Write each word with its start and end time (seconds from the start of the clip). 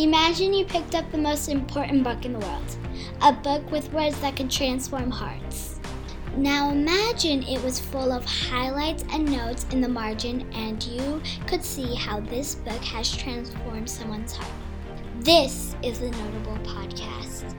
Imagine 0.00 0.54
you 0.54 0.64
picked 0.64 0.94
up 0.94 1.12
the 1.12 1.18
most 1.18 1.50
important 1.50 2.02
book 2.02 2.24
in 2.24 2.32
the 2.32 2.38
world, 2.38 2.76
a 3.20 3.34
book 3.34 3.70
with 3.70 3.92
words 3.92 4.18
that 4.20 4.34
could 4.34 4.50
transform 4.50 5.10
hearts. 5.10 5.78
Now 6.38 6.70
imagine 6.70 7.42
it 7.42 7.62
was 7.62 7.78
full 7.78 8.10
of 8.10 8.24
highlights 8.24 9.04
and 9.12 9.30
notes 9.30 9.66
in 9.72 9.82
the 9.82 9.88
margin, 9.88 10.50
and 10.54 10.82
you 10.82 11.20
could 11.46 11.62
see 11.62 11.94
how 11.94 12.20
this 12.20 12.54
book 12.54 12.82
has 12.82 13.14
transformed 13.14 13.90
someone's 13.90 14.32
heart. 14.32 14.50
This 15.18 15.76
is 15.82 15.98
the 15.98 16.10
Notable 16.10 16.56
Podcast. 16.64 17.54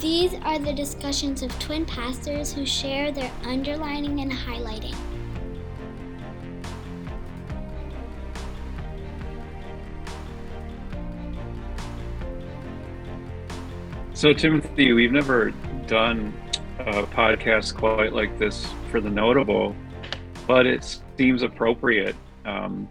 These 0.00 0.34
are 0.42 0.58
the 0.58 0.72
discussions 0.72 1.44
of 1.44 1.56
twin 1.60 1.86
pastors 1.86 2.52
who 2.52 2.66
share 2.66 3.12
their 3.12 3.30
underlining 3.44 4.18
and 4.18 4.32
highlighting. 4.32 4.96
So, 14.14 14.32
Timothy, 14.32 14.92
we've 14.92 15.10
never 15.10 15.50
done 15.88 16.32
a 16.78 17.02
podcast 17.02 17.74
quite 17.74 18.12
like 18.12 18.38
this 18.38 18.64
for 18.88 19.00
the 19.00 19.10
notable, 19.10 19.74
but 20.46 20.66
it 20.66 21.00
seems 21.18 21.42
appropriate. 21.42 22.14
Um, 22.44 22.88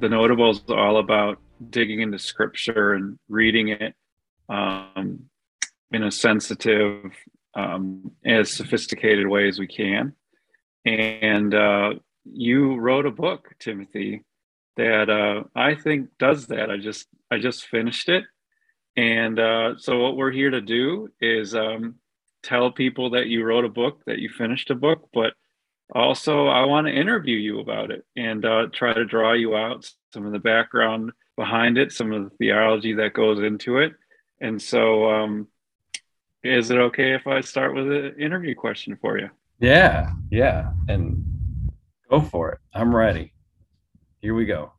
the 0.00 0.08
notable 0.08 0.50
is 0.50 0.60
all 0.68 0.96
about 0.96 1.38
digging 1.70 2.00
into 2.00 2.18
scripture 2.18 2.94
and 2.94 3.20
reading 3.28 3.68
it 3.68 3.94
um, 4.48 5.30
in 5.92 6.02
a 6.02 6.10
sensitive, 6.10 7.12
um, 7.54 8.10
as 8.26 8.50
sophisticated 8.50 9.28
way 9.28 9.46
as 9.46 9.60
we 9.60 9.68
can. 9.68 10.12
And 10.84 11.54
uh, 11.54 11.94
you 12.24 12.74
wrote 12.74 13.06
a 13.06 13.12
book, 13.12 13.54
Timothy, 13.60 14.24
that 14.76 15.08
uh, 15.08 15.44
I 15.54 15.76
think 15.76 16.10
does 16.18 16.48
that. 16.48 16.68
I 16.68 16.78
just 16.78 17.06
I 17.30 17.38
just 17.38 17.66
finished 17.66 18.08
it 18.08 18.24
and 18.98 19.38
uh, 19.38 19.78
so, 19.78 20.00
what 20.00 20.16
we're 20.16 20.32
here 20.32 20.50
to 20.50 20.60
do 20.60 21.08
is 21.20 21.54
um, 21.54 21.94
tell 22.42 22.72
people 22.72 23.10
that 23.10 23.28
you 23.28 23.44
wrote 23.44 23.64
a 23.64 23.68
book, 23.68 24.02
that 24.06 24.18
you 24.18 24.28
finished 24.28 24.70
a 24.70 24.74
book, 24.74 25.08
but 25.14 25.34
also 25.94 26.48
I 26.48 26.64
want 26.64 26.88
to 26.88 26.92
interview 26.92 27.36
you 27.36 27.60
about 27.60 27.92
it 27.92 28.04
and 28.16 28.44
uh, 28.44 28.66
try 28.72 28.92
to 28.92 29.04
draw 29.04 29.34
you 29.34 29.56
out 29.56 29.88
some 30.12 30.26
of 30.26 30.32
the 30.32 30.40
background 30.40 31.12
behind 31.36 31.78
it, 31.78 31.92
some 31.92 32.12
of 32.12 32.24
the 32.24 32.36
theology 32.38 32.92
that 32.94 33.12
goes 33.12 33.38
into 33.38 33.78
it. 33.78 33.92
And 34.40 34.60
so, 34.60 35.08
um, 35.08 35.46
is 36.42 36.72
it 36.72 36.78
okay 36.78 37.14
if 37.14 37.28
I 37.28 37.40
start 37.40 37.76
with 37.76 37.86
an 37.86 38.16
interview 38.18 38.56
question 38.56 38.98
for 39.00 39.16
you? 39.16 39.30
Yeah, 39.60 40.10
yeah. 40.28 40.72
And 40.88 41.24
go 42.10 42.20
for 42.20 42.50
it. 42.50 42.58
I'm 42.74 42.94
ready. 42.94 43.32
Here 44.20 44.34
we 44.34 44.44
go. 44.44 44.72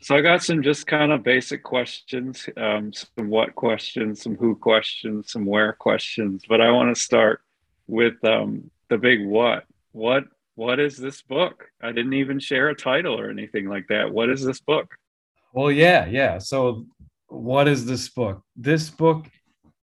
So 0.00 0.16
I 0.16 0.20
got 0.20 0.44
some 0.44 0.62
just 0.62 0.86
kind 0.86 1.10
of 1.10 1.24
basic 1.24 1.64
questions, 1.64 2.48
um, 2.56 2.92
some 2.92 3.28
what 3.30 3.54
questions, 3.56 4.22
some 4.22 4.36
who 4.36 4.54
questions, 4.54 5.32
some 5.32 5.44
where 5.44 5.72
questions. 5.72 6.44
But 6.48 6.60
I 6.60 6.70
want 6.70 6.94
to 6.94 7.00
start 7.00 7.40
with 7.88 8.22
um, 8.24 8.70
the 8.88 8.98
big 8.98 9.26
what. 9.26 9.64
What 9.92 10.24
what 10.54 10.78
is 10.78 10.96
this 10.96 11.22
book? 11.22 11.68
I 11.82 11.92
didn't 11.92 12.14
even 12.14 12.38
share 12.38 12.68
a 12.68 12.74
title 12.74 13.18
or 13.18 13.30
anything 13.30 13.68
like 13.68 13.86
that. 13.88 14.12
What 14.12 14.28
is 14.28 14.44
this 14.44 14.60
book? 14.60 14.94
Well, 15.52 15.70
yeah, 15.70 16.06
yeah. 16.06 16.38
So 16.38 16.86
what 17.26 17.66
is 17.66 17.84
this 17.84 18.08
book? 18.08 18.42
This 18.54 18.90
book 18.90 19.26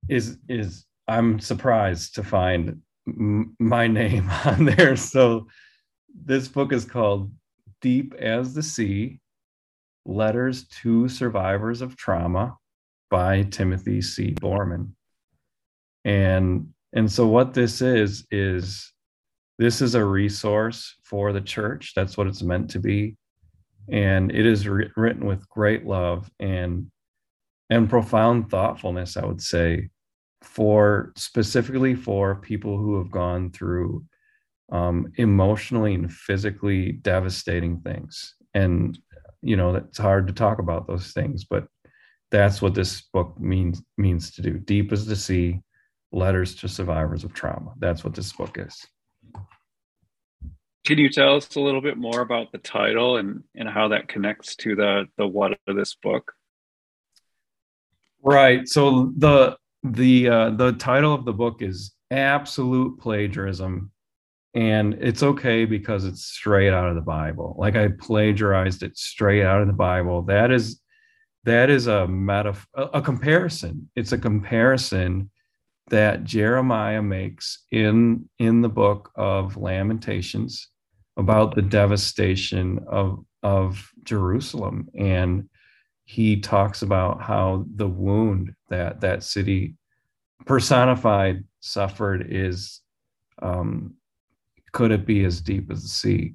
is 0.08 0.38
is 0.48 0.86
I'm 1.10 1.42
surprised 1.42 2.16
to 2.16 2.24
find 2.24 2.82
m- 3.06 3.56
my 3.60 3.88
name 3.88 4.30
on 4.46 4.64
there. 4.64 4.96
So 4.96 5.48
this 6.14 6.48
book 6.48 6.72
is 6.72 6.86
called 6.86 7.32
Deep 7.82 8.14
as 8.14 8.54
the 8.54 8.64
Sea 8.64 9.20
Letters 10.06 10.68
to 10.68 11.10
Survivors 11.10 11.82
of 11.82 11.96
Trauma 11.96 12.58
by 13.10 13.44
Timothy 13.44 14.02
C. 14.02 14.32
Bourman. 14.32 14.96
And 16.04 16.70
and 16.94 17.12
so 17.12 17.28
what 17.28 17.54
this 17.54 17.82
is 17.82 18.26
is 18.32 18.94
this 19.58 19.82
is 19.82 19.96
a 19.96 20.04
resource 20.04 20.96
for 21.04 21.34
the 21.34 21.42
church. 21.42 21.94
That's 21.96 22.18
what 22.18 22.28
it's 22.28 22.44
meant 22.44 22.70
to 22.72 22.80
be. 22.80 23.18
And 23.90 24.32
it 24.32 24.46
is 24.46 24.68
written 24.68 25.26
with 25.26 25.48
great 25.50 25.86
love 25.86 26.30
and 26.40 26.92
and 27.70 27.90
profound 27.90 28.50
thoughtfulness, 28.50 29.18
I 29.18 29.26
would 29.26 29.42
say, 29.42 29.90
for 30.42 31.14
specifically 31.16 31.96
for 31.96 32.36
people 32.36 32.78
who 32.78 32.98
have 32.98 33.10
gone 33.10 33.52
through 33.52 34.06
um, 34.72 35.12
emotionally 35.16 35.96
and 35.96 36.12
physically 36.12 36.92
devastating 36.92 37.80
things. 37.80 38.36
And 38.54 38.98
you 39.46 39.56
know 39.56 39.76
it's 39.76 39.98
hard 39.98 40.28
to 40.28 40.34
talk 40.34 40.60
about 40.60 40.88
those 40.88 41.14
things 41.14 41.46
but 41.46 41.68
that's 42.32 42.62
what 42.62 42.74
this 42.74 43.02
book 43.14 43.40
means 43.40 43.82
means 43.98 44.32
to 44.32 44.42
do. 44.42 44.58
Deep 44.58 44.92
as 44.92 45.06
the 45.06 45.16
sea 45.16 45.62
letters 46.12 46.56
to 46.56 46.68
survivors 46.68 47.24
of 47.24 47.34
trauma. 47.34 47.74
That's 47.80 48.04
what 48.04 48.14
this 48.14 48.32
book 48.34 48.58
is. 48.60 48.86
Can 50.86 51.00
you 51.00 51.10
tell 51.10 51.36
us 51.36 51.56
a 51.56 51.60
little 51.60 51.82
bit 51.82 51.98
more 51.98 52.22
about 52.22 52.52
the 52.52 52.58
title 52.58 53.18
and 53.18 53.44
and 53.56 53.70
how 53.70 53.88
that 53.90 54.08
connects 54.08 54.56
to 54.58 54.76
the 54.76 55.06
the 55.18 55.28
what 55.28 55.58
of 55.68 55.76
this 55.76 55.96
book? 55.96 56.34
Right. 58.22 58.68
So 58.68 59.14
the 59.18 59.58
the 59.84 60.30
uh, 60.30 60.50
the 60.52 60.74
title 60.74 61.14
of 61.14 61.26
the 61.26 61.34
book 61.34 61.62
is 61.62 61.94
absolute 62.12 63.00
plagiarism 63.00 63.92
and 64.56 64.94
it's 65.02 65.22
okay 65.22 65.66
because 65.66 66.06
it's 66.06 66.24
straight 66.24 66.72
out 66.72 66.88
of 66.88 66.96
the 66.96 67.02
bible. 67.02 67.56
Like 67.60 67.76
i 67.76 67.90
plagiarized 67.90 68.82
it 68.84 68.98
straight 68.98 69.44
out 69.44 69.62
of 69.62 69.68
the 69.68 69.74
bible. 69.74 70.24
That 70.24 70.50
is 70.50 70.82
that 71.44 71.70
is 71.70 71.88
a 71.88 72.08
meta 72.08 72.56
a 72.76 73.02
comparison. 73.02 73.90
It's 73.96 74.14
a 74.14 74.18
comparison 74.18 75.30
that 75.90 76.24
jeremiah 76.24 77.02
makes 77.02 77.64
in 77.72 78.28
in 78.40 78.62
the 78.62 78.70
book 78.70 79.12
of 79.16 79.56
lamentations 79.56 80.70
about 81.18 81.54
the 81.54 81.62
devastation 81.62 82.80
of 82.88 83.24
of 83.44 83.92
jerusalem. 84.04 84.90
And 84.98 85.50
he 86.06 86.40
talks 86.40 86.82
about 86.82 87.22
how 87.22 87.66
the 87.76 87.88
wound 87.88 88.54
that 88.70 89.02
that 89.02 89.24
city 89.24 89.76
personified 90.46 91.44
suffered 91.60 92.28
is 92.30 92.80
um, 93.42 93.96
could 94.76 94.92
it 94.92 95.06
be 95.06 95.24
as 95.24 95.40
deep 95.40 95.72
as 95.72 95.84
the 95.84 95.88
sea? 95.88 96.34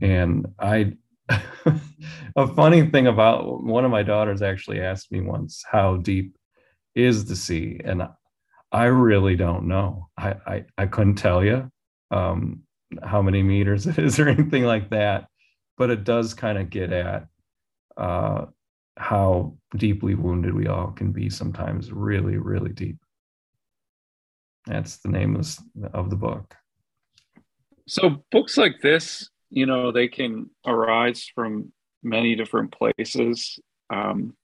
And 0.00 0.46
I, 0.58 0.94
a 2.34 2.46
funny 2.54 2.88
thing 2.88 3.06
about 3.06 3.62
one 3.62 3.84
of 3.84 3.90
my 3.90 4.02
daughters 4.02 4.40
actually 4.40 4.80
asked 4.80 5.12
me 5.12 5.20
once, 5.20 5.62
how 5.70 5.98
deep 5.98 6.34
is 6.94 7.26
the 7.26 7.36
sea? 7.36 7.78
And 7.84 8.08
I 8.72 8.84
really 8.86 9.36
don't 9.36 9.68
know. 9.68 10.08
I, 10.16 10.36
I, 10.46 10.64
I 10.78 10.86
couldn't 10.86 11.16
tell 11.16 11.44
you 11.44 11.70
um, 12.10 12.62
how 13.02 13.20
many 13.20 13.42
meters 13.42 13.86
it 13.86 13.98
is 13.98 14.18
or 14.20 14.30
anything 14.30 14.64
like 14.64 14.88
that, 14.88 15.28
but 15.76 15.90
it 15.90 16.04
does 16.04 16.32
kind 16.32 16.56
of 16.56 16.70
get 16.70 16.90
at 16.90 17.26
uh, 17.98 18.46
how 18.96 19.58
deeply 19.76 20.14
wounded 20.14 20.54
we 20.54 20.68
all 20.68 20.92
can 20.92 21.12
be 21.12 21.28
sometimes, 21.28 21.92
really, 21.92 22.38
really 22.38 22.72
deep. 22.72 22.96
That's 24.66 24.96
the 24.96 25.10
name 25.10 25.36
of, 25.36 25.54
of 25.92 26.08
the 26.08 26.16
book. 26.16 26.54
So 27.88 28.22
books 28.30 28.58
like 28.58 28.82
this, 28.82 29.30
you 29.48 29.64
know, 29.64 29.90
they 29.90 30.08
can 30.08 30.50
arise 30.66 31.30
from 31.34 31.72
many 32.02 32.36
different 32.36 32.70
places. 32.70 33.58
Um, 33.88 34.36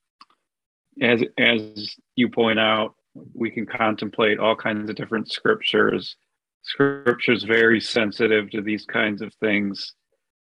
as 1.03 1.23
as 1.37 1.95
you 2.17 2.31
point 2.31 2.59
out, 2.59 2.95
we 3.35 3.51
can 3.51 3.67
contemplate 3.67 4.39
all 4.39 4.57
kinds 4.57 4.89
of 4.89 4.97
different 4.97 5.31
scriptures. 5.31 6.17
Scripture's 6.63 7.43
very 7.45 7.83
sensitive 7.83 8.51
to 8.51 8.63
these 8.63 8.87
kinds 8.87 9.21
of 9.21 9.35
things, 9.35 9.93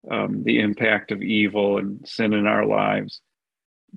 um, 0.09 0.43
the 0.43 0.59
impact 0.59 1.11
of 1.11 1.21
evil 1.21 1.77
and 1.77 1.99
sin 2.07 2.33
in 2.33 2.47
our 2.47 2.65
lives. 2.65 3.21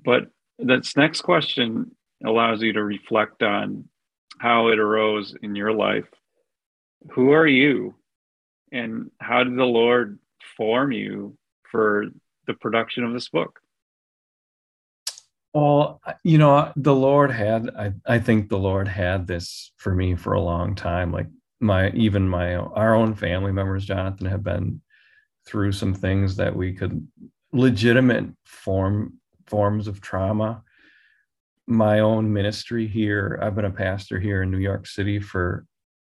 But 0.05 0.27
this 0.59 0.95
next 0.95 1.21
question 1.21 1.95
allows 2.23 2.61
you 2.61 2.73
to 2.73 2.83
reflect 2.83 3.41
on 3.41 3.85
how 4.37 4.67
it 4.67 4.77
arose 4.77 5.35
in 5.41 5.55
your 5.55 5.73
life. 5.73 6.07
Who 7.13 7.31
are 7.31 7.47
you? 7.47 7.95
And 8.71 9.11
how 9.19 9.43
did 9.43 9.55
the 9.55 9.65
lord 9.65 10.19
form 10.57 10.91
you 10.91 11.37
for 11.63 12.05
the 12.47 12.53
production 12.53 13.03
of 13.03 13.13
this 13.13 13.29
book? 13.29 13.59
Well 15.53 16.01
you 16.23 16.37
know 16.37 16.71
the 16.75 16.95
lord 16.95 17.31
had 17.31 17.69
i, 17.77 17.91
I 18.05 18.19
think 18.19 18.47
the 18.47 18.57
lord 18.57 18.87
had 18.87 19.27
this 19.27 19.71
for 19.77 19.93
me 19.93 20.15
for 20.15 20.33
a 20.33 20.41
long 20.41 20.75
time. 20.75 21.11
Like 21.11 21.27
my 21.59 21.89
even 21.91 22.27
my 22.27 22.55
our 22.55 22.95
own 22.95 23.13
family 23.13 23.51
members 23.51 23.85
jonathan 23.85 24.27
have 24.27 24.43
been 24.43 24.81
through 25.45 25.71
some 25.71 25.93
things 25.93 26.37
that 26.37 26.55
we 26.55 26.73
could 26.73 27.05
legitimate 27.51 28.25
form 28.45 29.13
forms 29.47 29.87
of 29.87 30.01
trauma. 30.01 30.63
My 31.67 31.99
own 31.99 32.31
ministry 32.31 32.87
here 32.87 33.37
i've 33.41 33.55
been 33.55 33.65
a 33.65 33.71
pastor 33.71 34.19
here 34.19 34.43
in 34.43 34.51
new 34.51 34.57
york 34.57 34.87
city 34.87 35.19
for 35.19 35.65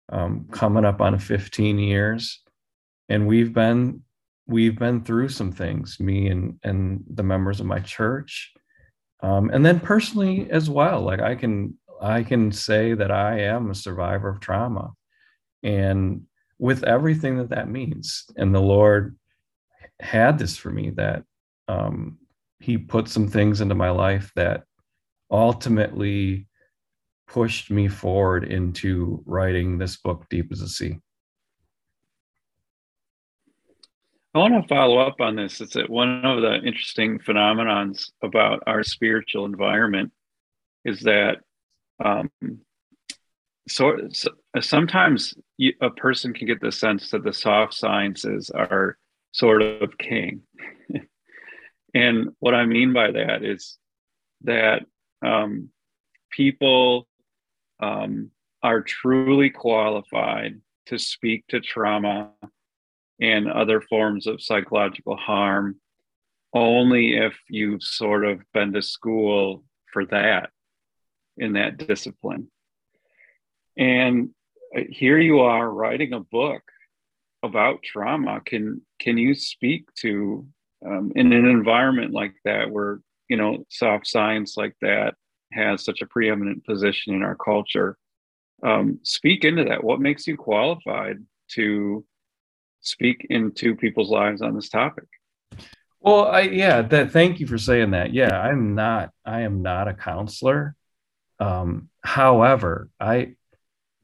um, 0.10 0.48
coming 0.52 0.86
up 0.86 1.02
on 1.02 1.18
15 1.18 1.80
years 1.80 2.43
and 3.10 3.28
we've 3.28 3.54
been 3.54 4.02
we've 4.48 4.78
been 4.78 5.04
through 5.04 5.30
some 5.30 5.52
things 5.52 6.00
me 6.00 6.28
and 6.28 6.60
and 6.64 7.04
the 7.14 7.24
members 7.24 7.60
of 7.60 7.66
my 7.66 7.80
church. 7.80 8.52
Um, 9.22 9.50
and 9.54 9.66
then 9.66 9.80
personally 9.80 10.52
as 10.52 10.70
well 10.70 11.00
like 11.00 11.22
i 11.22 11.34
can 11.34 11.78
i 12.02 12.24
can 12.24 12.52
say 12.52 12.94
that 12.94 13.10
i 13.10 13.40
am 13.40 13.72
a 13.72 13.76
survivor 13.76 14.28
of 14.30 14.42
trauma. 14.42 14.92
And 15.64 16.24
with 16.60 16.84
everything 16.84 17.38
that 17.38 17.50
that 17.50 17.70
means 17.70 18.26
and 18.36 18.54
the 18.54 18.60
lord 18.60 19.16
had 20.02 20.38
this 20.38 20.58
for 20.58 20.72
me 20.72 20.90
that 20.92 21.24
um, 21.70 22.18
he 22.60 22.78
put 22.78 23.08
some 23.08 23.28
things 23.28 23.62
into 23.62 23.76
my 23.76 23.90
life 23.90 24.32
that 24.36 24.64
ultimately 25.32 26.48
pushed 27.28 27.72
me 27.72 27.88
forward 27.88 28.44
into 28.44 29.24
writing 29.26 29.78
this 29.78 29.98
book 29.98 30.26
deep 30.30 30.52
as 30.52 30.62
a 30.62 30.68
sea 30.68 31.00
I 34.36 34.40
want 34.40 34.60
to 34.60 34.68
follow 34.68 34.98
up 34.98 35.22
on 35.22 35.36
this. 35.36 35.62
It's 35.62 35.76
that 35.76 35.90
one 35.90 36.26
of 36.26 36.42
the 36.42 36.56
interesting 36.56 37.20
phenomenons 37.20 38.12
about 38.24 38.64
our 38.66 38.84
spiritual 38.84 39.46
environment 39.46 40.12
is 40.84 41.02
that 41.02 41.38
um, 42.04 42.32
so, 43.68 44.10
so 44.12 44.30
sometimes 44.60 45.36
you, 45.58 45.74
a 45.82 45.92
person 45.92 46.34
can 46.34 46.48
get 46.48 46.62
the 46.62 46.72
sense 46.72 47.12
that 47.12 47.24
the 47.24 47.32
soft 47.32 47.76
sciences 47.76 48.50
are 48.50 48.98
sort 49.32 49.62
of 49.62 49.98
king. 49.98 50.42
and 51.94 52.30
what 52.40 52.56
I 52.56 52.66
mean 52.66 52.92
by 52.92 53.12
that 53.12 53.44
is 53.44 53.78
that 54.44 54.82
um, 55.24 55.70
people 56.32 57.08
um, 57.80 58.32
are 58.64 58.82
truly 58.82 59.50
qualified 59.50 60.60
to 60.88 60.98
speak 60.98 61.46
to 61.48 61.62
trauma 61.62 62.32
and 63.20 63.50
other 63.50 63.82
forms 63.82 64.28
of 64.28 64.42
psychological 64.42 65.16
harm 65.16 65.80
only 66.54 67.16
if 67.16 67.38
you've 67.50 67.84
sort 67.84 68.26
of 68.26 68.40
been 68.54 68.74
to 68.74 68.82
school 68.82 69.64
for 69.92 70.06
that 70.06 70.50
in 71.38 71.54
that 71.54 71.78
discipline. 71.78 72.50
And 73.78 74.30
uh, 74.76 74.82
here 74.90 75.18
you 75.20 75.40
are 75.40 75.70
writing 75.70 76.14
a 76.14 76.20
book 76.20 76.64
about 77.42 77.84
trauma. 77.84 78.42
Can 78.46 78.82
can 79.00 79.18
you 79.18 79.34
speak 79.34 79.94
to 79.96 80.46
um, 80.86 81.12
in 81.16 81.34
an 81.34 81.46
environment 81.46 82.14
like 82.14 82.36
that 82.46 82.70
where 82.70 83.02
you 83.30 83.38
know 83.38 83.66
soft 83.70 84.08
science 84.08 84.56
like 84.58 84.76
that 84.82 85.16
has 85.52 85.84
such 85.84 86.02
a 86.02 86.08
preeminent 86.08 86.66
position 86.66 87.16
in 87.16 87.24
our 87.24 87.36
culture? 87.36 87.98
Um, 88.64 89.00
speak 89.04 89.44
into 89.44 89.66
that. 89.66 89.84
What 89.84 90.00
makes 90.00 90.26
you 90.28 90.38
qualified 90.38 91.18
to 91.52 92.06
speak 92.84 93.26
into 93.30 93.76
people's 93.76 94.12
lives 94.12 94.42
on 94.42 94.56
this 94.56 94.70
topic. 94.70 95.06
Well, 96.00 96.26
I 96.28 96.42
yeah, 96.42 96.82
that 96.82 97.12
thank 97.12 97.40
you 97.40 97.48
for 97.48 97.58
saying 97.58 97.92
that. 97.92 98.14
Yeah, 98.14 98.38
I'm 98.38 98.76
not 98.76 99.12
I 99.26 99.42
am 99.42 99.62
not 99.62 99.88
a 99.88 99.94
counselor. 99.94 100.76
Um, 101.40 101.90
however, 102.04 102.90
I 103.00 103.36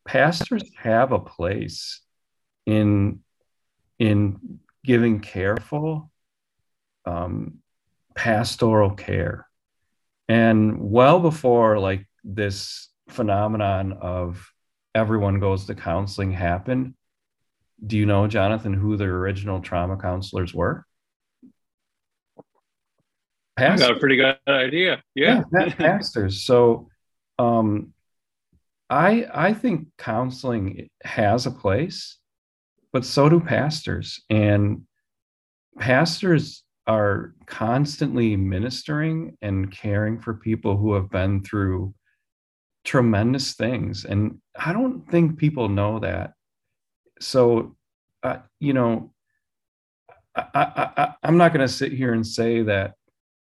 pastors 0.07 0.63
have 0.77 1.11
a 1.11 1.19
place 1.19 2.01
in 2.65 3.19
in 3.99 4.59
giving 4.83 5.19
careful 5.19 6.09
um, 7.05 7.59
pastoral 8.15 8.91
care. 8.91 9.47
And 10.27 10.79
well 10.79 11.19
before 11.19 11.79
like 11.79 12.07
this 12.23 12.89
phenomenon 13.09 13.93
of 13.93 14.51
everyone 14.95 15.39
goes 15.39 15.65
to 15.65 15.75
counseling 15.75 16.31
happened, 16.31 16.93
do 17.85 17.97
you 17.97 18.05
know, 18.05 18.27
Jonathan, 18.27 18.73
who 18.73 18.97
the 18.97 19.05
original 19.05 19.61
trauma 19.61 19.97
counselors 19.97 20.53
were? 20.53 20.85
Pastors. 23.57 23.81
I 23.81 23.87
got 23.89 23.97
a 23.97 23.99
pretty 23.99 24.15
good 24.15 24.37
idea. 24.47 25.03
Yeah, 25.15 25.43
yeah 25.53 25.73
pastors. 25.75 26.43
So, 26.43 26.89
um, 27.37 27.93
I 28.89 29.27
I 29.33 29.53
think 29.53 29.87
counseling 29.97 30.89
has 31.03 31.45
a 31.45 31.51
place, 31.51 32.17
but 32.91 33.05
so 33.05 33.29
do 33.29 33.39
pastors, 33.39 34.23
and 34.29 34.83
pastors 35.77 36.63
are 36.87 37.35
constantly 37.45 38.35
ministering 38.35 39.37
and 39.41 39.71
caring 39.71 40.19
for 40.19 40.33
people 40.33 40.75
who 40.77 40.93
have 40.93 41.09
been 41.11 41.43
through 41.43 41.93
tremendous 42.83 43.53
things, 43.53 44.05
and 44.05 44.39
I 44.55 44.73
don't 44.73 45.09
think 45.11 45.37
people 45.37 45.69
know 45.69 45.99
that 45.99 46.31
so 47.19 47.75
uh, 48.24 48.38
you 48.60 48.74
know 48.74 49.12
I, 50.36 50.92
I, 50.98 51.13
I'm 51.24 51.38
not 51.38 51.54
going 51.54 51.66
to 51.66 51.74
sit 51.74 51.92
here 51.92 52.13
and 52.13 52.25
say 52.25 52.62
that 52.63 52.94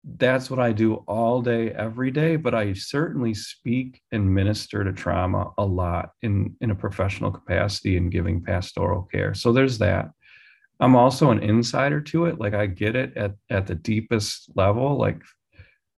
that's 0.03 0.49
what 0.49 0.59
I 0.59 0.71
do 0.71 0.95
all 1.07 1.41
day, 1.41 1.71
every 1.71 2.09
day, 2.09 2.35
but 2.35 2.55
I 2.55 2.73
certainly 2.73 3.33
speak 3.33 4.01
and 4.11 4.33
minister 4.33 4.83
to 4.83 4.91
trauma 4.91 5.51
a 5.57 5.65
lot 5.65 6.11
in, 6.23 6.55
in 6.61 6.71
a 6.71 6.75
professional 6.75 7.31
capacity 7.31 7.97
and 7.97 8.11
giving 8.11 8.43
pastoral 8.43 9.03
care. 9.03 9.33
So 9.35 9.53
there's 9.53 9.77
that. 9.77 10.09
I'm 10.79 10.95
also 10.95 11.29
an 11.29 11.43
insider 11.43 12.01
to 12.01 12.25
it. 12.25 12.39
Like 12.39 12.55
I 12.55 12.65
get 12.65 12.95
it 12.95 13.15
at, 13.15 13.35
at 13.51 13.67
the 13.67 13.75
deepest 13.75 14.49
level. 14.55 14.97
Like, 14.97 15.21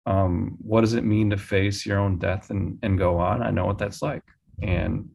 um, 0.05 0.57
what 0.59 0.81
does 0.81 0.95
it 0.95 1.05
mean 1.05 1.29
to 1.29 1.37
face 1.37 1.85
your 1.85 1.99
own 1.99 2.19
death 2.19 2.49
and, 2.49 2.79
and 2.83 2.97
go 2.97 3.19
on? 3.19 3.41
I 3.41 3.51
know 3.51 3.65
what 3.65 3.77
that's 3.77 4.01
like. 4.01 4.23
And 4.61 5.09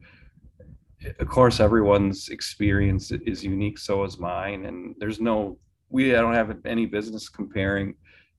of 1.18 1.28
course 1.28 1.60
everyone's 1.60 2.28
experience 2.28 3.10
is 3.10 3.44
unique 3.44 3.78
so 3.78 4.04
is 4.04 4.18
mine 4.18 4.66
and 4.66 4.94
there's 4.98 5.20
no 5.20 5.58
we 5.90 6.14
i 6.14 6.20
don't 6.20 6.34
have 6.34 6.56
any 6.64 6.86
business 6.86 7.28
comparing 7.28 7.94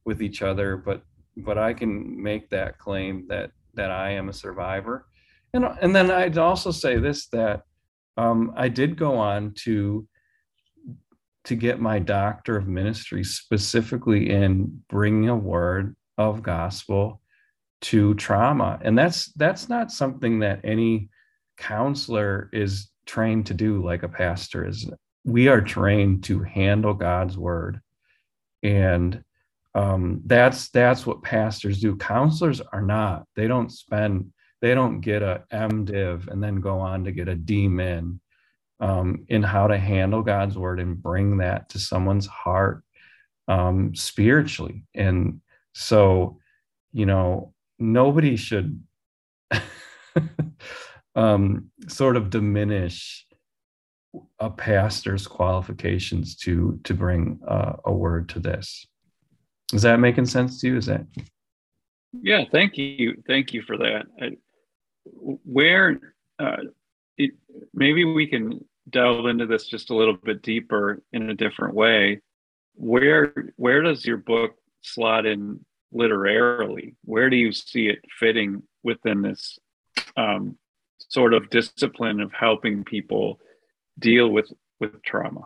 with 0.05 0.21
each 0.21 0.41
other 0.41 0.77
but 0.77 1.03
but 1.37 1.57
i 1.57 1.73
can 1.73 2.21
make 2.21 2.49
that 2.49 2.77
claim 2.77 3.25
that 3.27 3.51
that 3.73 3.91
i 3.91 4.09
am 4.09 4.29
a 4.29 4.33
survivor. 4.33 5.05
And 5.53 5.65
and 5.81 5.95
then 5.95 6.11
i'd 6.11 6.37
also 6.37 6.71
say 6.71 6.97
this 6.97 7.27
that 7.27 7.63
um, 8.17 8.53
i 8.55 8.67
did 8.67 8.97
go 8.97 9.15
on 9.15 9.53
to 9.63 10.07
to 11.45 11.55
get 11.55 11.79
my 11.79 11.99
doctor 11.99 12.57
of 12.57 12.67
ministry 12.67 13.23
specifically 13.23 14.29
in 14.29 14.83
bringing 14.89 15.29
a 15.29 15.35
word 15.35 15.95
of 16.17 16.43
gospel 16.43 17.21
to 17.81 18.13
trauma. 18.15 18.77
And 18.83 18.97
that's 18.97 19.31
that's 19.33 19.69
not 19.69 19.91
something 19.91 20.39
that 20.39 20.59
any 20.63 21.09
counselor 21.59 22.49
is 22.51 22.89
trained 23.05 23.45
to 23.47 23.53
do 23.53 23.83
like 23.83 24.03
a 24.03 24.09
pastor 24.09 24.67
is 24.67 24.89
we 25.25 25.47
are 25.47 25.61
trained 25.61 26.23
to 26.23 26.41
handle 26.41 26.93
god's 26.93 27.37
word. 27.37 27.81
And 28.63 29.23
um, 29.75 30.21
that's 30.25 30.69
that's 30.69 31.05
what 31.05 31.21
pastors 31.21 31.79
do. 31.79 31.95
Counselors 31.95 32.61
are 32.61 32.81
not. 32.81 33.25
They 33.35 33.47
don't 33.47 33.71
spend 33.71 34.31
they 34.61 34.73
don't 34.73 34.99
get 34.99 35.21
a 35.21 35.43
mdiv 35.53 36.27
and 36.27 36.43
then 36.43 36.59
go 36.59 36.79
on 36.79 37.05
to 37.05 37.11
get 37.11 37.29
a 37.29 37.35
dmin 37.35 38.19
um, 38.81 39.25
in 39.27 39.43
how 39.43 39.67
to 39.67 39.77
handle 39.77 40.21
god's 40.21 40.57
word 40.57 40.79
and 40.79 41.01
bring 41.01 41.37
that 41.37 41.69
to 41.69 41.79
someone's 41.79 42.25
heart 42.25 42.83
um, 43.47 43.95
spiritually. 43.95 44.83
And 44.95 45.41
so 45.73 46.39
you 46.91 47.05
know 47.05 47.53
nobody 47.77 48.35
should 48.35 48.83
um, 51.15 51.71
sort 51.87 52.17
of 52.17 52.29
diminish 52.29 53.25
a 54.39 54.49
pastor's 54.49 55.27
qualifications 55.27 56.35
to 56.35 56.79
to 56.83 56.93
bring 56.93 57.39
uh, 57.47 57.73
a 57.85 57.93
word 57.93 58.29
to 58.29 58.39
this. 58.39 58.87
Is 59.73 59.83
that 59.83 59.99
making 59.99 60.25
sense 60.25 60.59
to 60.61 60.67
you? 60.67 60.77
Is 60.77 60.87
that? 60.87 61.05
Yeah, 62.11 62.45
thank 62.51 62.77
you, 62.77 63.21
thank 63.27 63.53
you 63.53 63.61
for 63.61 63.77
that. 63.77 64.05
I, 64.19 64.31
where 65.05 66.13
uh, 66.39 66.57
it, 67.17 67.31
maybe 67.73 68.03
we 68.03 68.25
can 68.25 68.65
delve 68.89 69.27
into 69.27 69.45
this 69.45 69.67
just 69.67 69.91
a 69.91 69.95
little 69.95 70.17
bit 70.17 70.41
deeper 70.41 71.03
in 71.13 71.29
a 71.29 71.35
different 71.35 71.75
way. 71.75 72.21
Where 72.73 73.33
where 73.57 73.81
does 73.81 74.05
your 74.05 74.17
book 74.17 74.55
slot 74.81 75.25
in 75.25 75.63
literarily? 75.91 76.95
Where 77.03 77.29
do 77.29 77.35
you 77.35 77.51
see 77.51 77.87
it 77.87 77.99
fitting 78.19 78.63
within 78.83 79.21
this 79.21 79.59
um, 80.17 80.57
sort 81.09 81.33
of 81.33 81.49
discipline 81.49 82.21
of 82.21 82.31
helping 82.31 82.83
people 82.83 83.39
deal 83.99 84.29
with 84.29 84.51
with 84.79 85.01
trauma. 85.03 85.41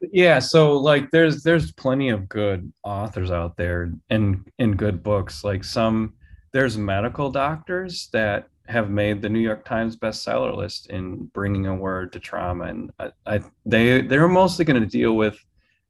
Yeah 0.00 0.38
so 0.38 0.72
like 0.72 1.10
there's 1.10 1.42
there's 1.42 1.72
plenty 1.72 2.08
of 2.08 2.28
good 2.28 2.72
authors 2.82 3.30
out 3.30 3.56
there 3.56 3.92
and 4.10 4.50
in 4.58 4.76
good 4.76 5.02
books. 5.02 5.44
Like 5.44 5.62
some 5.62 6.14
there's 6.52 6.76
medical 6.76 7.30
doctors 7.30 8.08
that 8.12 8.48
have 8.66 8.88
made 8.88 9.20
the 9.20 9.28
new 9.28 9.40
york 9.40 9.62
times 9.64 9.94
bestseller 9.94 10.56
list 10.56 10.88
in 10.88 11.26
bringing 11.34 11.66
a 11.66 11.74
word 11.74 12.10
to 12.10 12.18
trauma 12.18 12.64
and 12.64 12.90
I, 12.98 13.10
I 13.26 13.40
they 13.66 14.00
they're 14.00 14.26
mostly 14.26 14.64
going 14.64 14.80
to 14.80 14.88
deal 14.88 15.16
with 15.16 15.36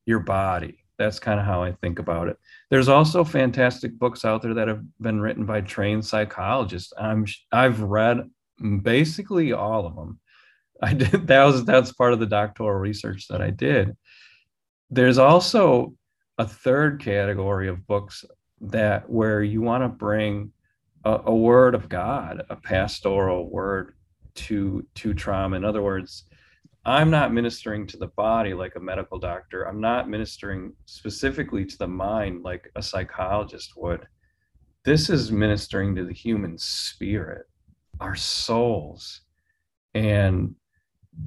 your 0.07 0.19
body. 0.19 0.79
That's 0.99 1.19
kind 1.19 1.39
of 1.41 1.47
how 1.47 1.63
i 1.63 1.73
think 1.73 1.99
about 1.99 2.29
it. 2.29 2.37
There's 2.71 2.89
also 2.89 3.25
fantastic 3.25 3.97
books 3.99 4.25
out 4.25 4.43
there 4.43 4.55
that 4.55 4.69
have 4.69 4.83
been 5.01 5.21
written 5.21 5.47
by 5.47 5.61
trained 5.61 6.05
psychologists. 6.05 6.93
I'm 6.99 7.27
i've 7.53 7.81
read 7.81 8.29
basically 8.83 9.53
all 9.53 9.87
of 9.87 9.97
them. 9.97 10.21
I 10.83 10.95
did 10.95 11.27
that 11.29 11.45
was 11.45 11.65
that's 11.65 11.93
part 11.93 12.13
of 12.13 12.21
the 12.21 12.27
doctoral 12.27 12.79
research 12.79 13.29
that 13.29 13.41
I 13.41 13.51
did. 13.51 13.97
There's 14.91 15.19
also 15.19 15.95
a 16.39 16.47
third 16.47 17.01
category 17.01 17.69
of 17.69 17.87
books 17.87 18.25
that 18.61 19.09
where 19.09 19.43
you 19.43 19.61
want 19.61 19.85
to 19.85 19.89
bring 19.89 20.53
a, 21.05 21.21
a 21.27 21.35
word 21.35 21.75
of 21.75 21.89
God, 21.89 22.43
a 22.51 22.57
pastoral 22.57 23.51
word 23.51 23.95
to 24.35 24.87
to 24.97 25.15
trauma. 25.15 25.57
In 25.57 25.65
other 25.65 25.83
words, 25.83 26.25
I'm 26.85 27.11
not 27.11 27.33
ministering 27.33 27.87
to 27.89 27.97
the 27.97 28.09
body 28.09 28.53
like 28.53 28.77
a 28.77 28.81
medical 28.81 29.19
doctor. 29.19 29.67
I'm 29.67 29.81
not 29.81 30.09
ministering 30.09 30.75
specifically 30.85 31.65
to 31.65 31.79
the 31.79 31.89
mind 31.89 32.43
like 32.43 32.71
a 32.77 32.83
psychologist 32.83 33.73
would. 33.77 34.07
This 34.85 35.09
is 35.09 35.33
ministering 35.33 35.95
to 35.95 36.05
the 36.05 36.13
human 36.13 36.59
spirit, 36.59 37.47
our 38.05 38.15
souls. 38.15 39.23
And 39.95 40.55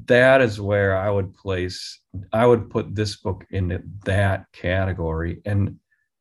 that 0.06 0.42
is 0.42 0.62
where 0.62 0.96
I 0.96 1.10
would 1.10 1.34
place, 1.34 2.00
I 2.32 2.46
would 2.46 2.70
put 2.70 2.94
this 2.94 3.16
book 3.16 3.46
into 3.50 3.82
that 4.06 4.46
category. 4.54 5.42
And 5.46 5.80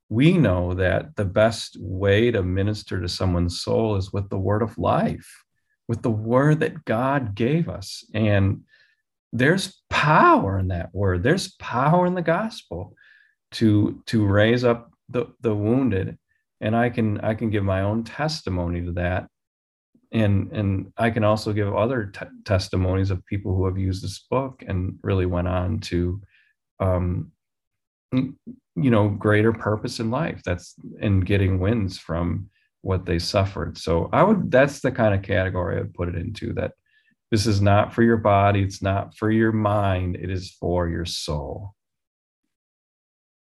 we 0.08 0.38
know 0.38 0.74
that 0.74 1.16
the 1.16 1.24
best 1.24 1.76
way 1.78 2.30
to 2.30 2.42
minister 2.42 3.00
to 3.00 3.08
someone's 3.08 3.60
soul 3.60 3.96
is 3.96 4.12
with 4.12 4.30
the 4.30 4.38
word 4.38 4.62
of 4.62 4.78
life, 4.78 5.28
with 5.88 6.00
the 6.02 6.10
word 6.10 6.60
that 6.60 6.84
God 6.84 7.34
gave 7.34 7.68
us. 7.68 8.04
And 8.14 8.62
there's 9.32 9.82
power 9.90 10.58
in 10.58 10.68
that 10.68 10.94
word. 10.94 11.22
There's 11.22 11.54
power 11.56 12.06
in 12.06 12.14
the 12.14 12.22
gospel 12.22 12.94
to 13.52 14.02
to 14.06 14.24
raise 14.24 14.64
up 14.64 14.90
the 15.08 15.26
the 15.40 15.54
wounded, 15.54 16.18
and 16.60 16.74
I 16.74 16.88
can 16.90 17.20
I 17.20 17.34
can 17.34 17.50
give 17.50 17.64
my 17.64 17.82
own 17.82 18.04
testimony 18.04 18.84
to 18.84 18.92
that, 18.92 19.28
and 20.16 20.52
and 20.52 20.92
I 20.96 21.10
can 21.10 21.24
also 21.24 21.52
give 21.52 21.74
other 21.74 22.06
t- 22.06 22.26
testimonies 22.44 23.10
of 23.10 23.24
people 23.26 23.54
who 23.54 23.66
have 23.66 23.78
used 23.78 24.02
this 24.02 24.24
book 24.30 24.64
and 24.66 24.98
really 25.02 25.26
went 25.26 25.48
on 25.48 25.78
to, 25.80 26.20
um, 26.80 27.32
you 28.12 28.34
know, 28.76 29.08
greater 29.08 29.52
purpose 29.52 30.00
in 30.00 30.10
life. 30.10 30.42
That's 30.44 30.74
in 31.00 31.20
getting 31.20 31.58
wins 31.58 31.98
from 31.98 32.48
what 32.82 33.04
they 33.04 33.18
suffered. 33.18 33.78
So 33.78 34.08
I 34.12 34.22
would 34.22 34.50
that's 34.50 34.80
the 34.80 34.92
kind 34.92 35.14
of 35.14 35.22
category 35.22 35.76
I 35.76 35.80
would 35.80 35.94
put 35.94 36.08
it 36.08 36.14
into 36.14 36.52
that 36.54 36.72
this 37.30 37.46
is 37.46 37.60
not 37.60 37.92
for 37.92 38.02
your 38.02 38.16
body, 38.16 38.62
it's 38.62 38.82
not 38.82 39.16
for 39.16 39.30
your 39.30 39.52
mind, 39.52 40.16
it 40.16 40.30
is 40.30 40.52
for 40.52 40.88
your 40.88 41.04
soul. 41.04 41.74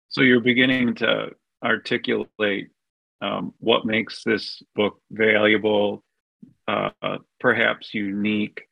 So 0.10 0.22
you're 0.22 0.40
beginning 0.40 0.96
to 0.96 1.32
articulate 1.64 2.70
um, 3.22 3.54
what 3.60 3.86
makes 3.86 4.24
this 4.24 4.62
book 4.76 5.00
valuable, 5.12 6.04
uh, 6.68 7.18
perhaps 7.40 7.94
unique. 7.94 8.64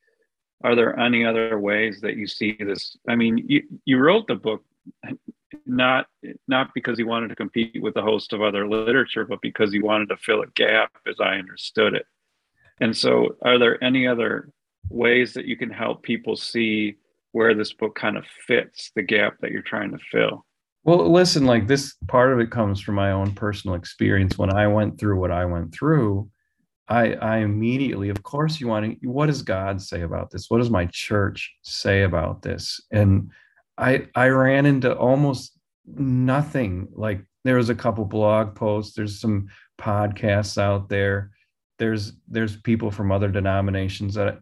Are 0.63 0.75
there 0.75 0.97
any 0.97 1.25
other 1.25 1.59
ways 1.59 1.99
that 2.01 2.15
you 2.15 2.25
see 2.25 2.57
this? 2.59 2.97
I 3.07 3.15
mean, 3.15 3.43
you, 3.47 3.63
you 3.85 3.97
wrote 3.99 4.27
the 4.27 4.35
book 4.35 4.63
not 5.65 6.07
not 6.47 6.73
because 6.73 6.97
you 6.97 7.07
wanted 7.07 7.29
to 7.29 7.35
compete 7.35 7.81
with 7.81 7.95
a 7.95 8.01
host 8.01 8.33
of 8.33 8.41
other 8.41 8.67
literature, 8.67 9.25
but 9.25 9.41
because 9.41 9.73
you 9.73 9.83
wanted 9.83 10.09
to 10.09 10.17
fill 10.17 10.41
a 10.41 10.47
gap, 10.55 10.91
as 11.07 11.15
I 11.19 11.35
understood 11.35 11.93
it. 11.93 12.05
And 12.79 12.95
so, 12.95 13.35
are 13.43 13.59
there 13.59 13.83
any 13.83 14.07
other 14.07 14.49
ways 14.89 15.33
that 15.33 15.45
you 15.45 15.55
can 15.55 15.69
help 15.69 16.03
people 16.03 16.35
see 16.35 16.97
where 17.31 17.53
this 17.53 17.73
book 17.73 17.95
kind 17.95 18.17
of 18.17 18.25
fits 18.47 18.91
the 18.95 19.03
gap 19.03 19.37
that 19.41 19.51
you're 19.51 19.61
trying 19.61 19.91
to 19.91 19.99
fill? 20.11 20.45
Well, 20.83 21.09
listen, 21.11 21.45
like 21.45 21.67
this 21.67 21.95
part 22.07 22.33
of 22.33 22.39
it 22.39 22.51
comes 22.51 22.81
from 22.81 22.95
my 22.95 23.11
own 23.11 23.33
personal 23.33 23.75
experience. 23.75 24.37
When 24.37 24.53
I 24.53 24.67
went 24.67 24.99
through 24.99 25.19
what 25.19 25.31
I 25.31 25.45
went 25.45 25.73
through, 25.73 26.29
I, 26.87 27.13
I 27.13 27.37
immediately, 27.37 28.09
of 28.09 28.21
course, 28.23 28.59
you 28.59 28.67
want 28.67 29.01
to, 29.01 29.07
what 29.07 29.27
does 29.27 29.41
God 29.41 29.81
say 29.81 30.01
about 30.01 30.31
this? 30.31 30.49
What 30.49 30.57
does 30.57 30.69
my 30.69 30.85
church 30.87 31.55
say 31.61 32.03
about 32.03 32.41
this? 32.41 32.81
And 32.91 33.31
I, 33.77 34.07
I 34.15 34.27
ran 34.27 34.65
into 34.65 34.95
almost 34.95 35.57
nothing. 35.85 36.89
Like 36.93 37.21
there 37.43 37.55
was 37.55 37.69
a 37.69 37.75
couple 37.75 38.05
blog 38.05 38.55
posts, 38.55 38.95
there's 38.95 39.19
some 39.19 39.47
podcasts 39.79 40.57
out 40.57 40.89
there. 40.89 41.31
There's, 41.79 42.13
there's 42.27 42.57
people 42.57 42.91
from 42.91 43.11
other 43.11 43.29
denominations 43.29 44.13
that 44.15 44.39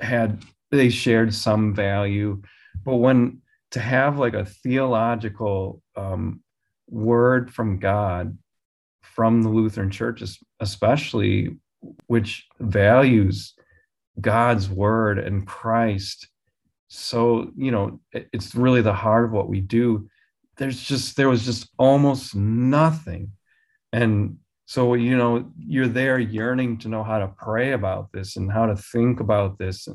had 0.00 0.42
they 0.70 0.90
shared 0.90 1.32
some 1.32 1.74
value 1.74 2.42
but 2.84 2.96
when 2.96 3.40
to 3.70 3.80
have 3.80 4.18
like 4.18 4.34
a 4.34 4.44
theological 4.44 5.82
um, 5.96 6.42
word 6.88 7.52
from 7.52 7.78
god 7.78 8.36
from 9.02 9.42
the 9.42 9.48
lutheran 9.48 9.90
churches 9.90 10.38
especially 10.60 11.56
which 12.06 12.46
values 12.58 13.54
god's 14.20 14.68
word 14.68 15.18
and 15.18 15.46
christ. 15.46 16.28
So 16.88 17.50
you 17.56 17.70
know 17.70 18.00
it's 18.12 18.54
really 18.54 18.82
the 18.82 18.92
heart 18.92 19.26
of 19.26 19.32
what 19.32 19.48
we 19.48 19.60
do. 19.60 20.08
There's 20.56 20.82
just 20.82 21.16
there 21.16 21.28
was 21.28 21.44
just 21.44 21.68
almost 21.78 22.34
nothing. 22.34 23.32
And 23.92 24.38
so 24.66 24.94
you 24.94 25.16
know 25.16 25.50
you're 25.58 25.88
there 25.88 26.18
yearning 26.18 26.78
to 26.78 26.88
know 26.88 27.04
how 27.04 27.18
to 27.18 27.28
pray 27.28 27.72
about 27.72 28.12
this 28.12 28.36
and 28.36 28.50
how 28.50 28.66
to 28.66 28.76
think 28.76 29.20
about 29.20 29.58
this. 29.58 29.86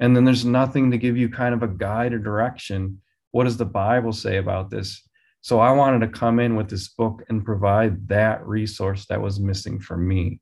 And 0.00 0.16
then 0.16 0.24
there's 0.24 0.44
nothing 0.44 0.90
to 0.90 0.98
give 0.98 1.16
you 1.16 1.28
kind 1.28 1.54
of 1.54 1.62
a 1.62 1.68
guide 1.68 2.12
or 2.12 2.18
direction. 2.18 3.00
What 3.30 3.44
does 3.44 3.56
the 3.56 3.64
bible 3.64 4.12
say 4.12 4.36
about 4.38 4.68
this 4.68 5.02
so 5.42 5.60
i 5.60 5.70
wanted 5.70 6.00
to 6.00 6.18
come 6.18 6.40
in 6.40 6.56
with 6.56 6.68
this 6.68 6.88
book 6.88 7.22
and 7.28 7.44
provide 7.44 8.08
that 8.08 8.46
resource 8.46 9.06
that 9.06 9.20
was 9.20 9.38
missing 9.38 9.78
for 9.78 9.96
me. 9.96 10.40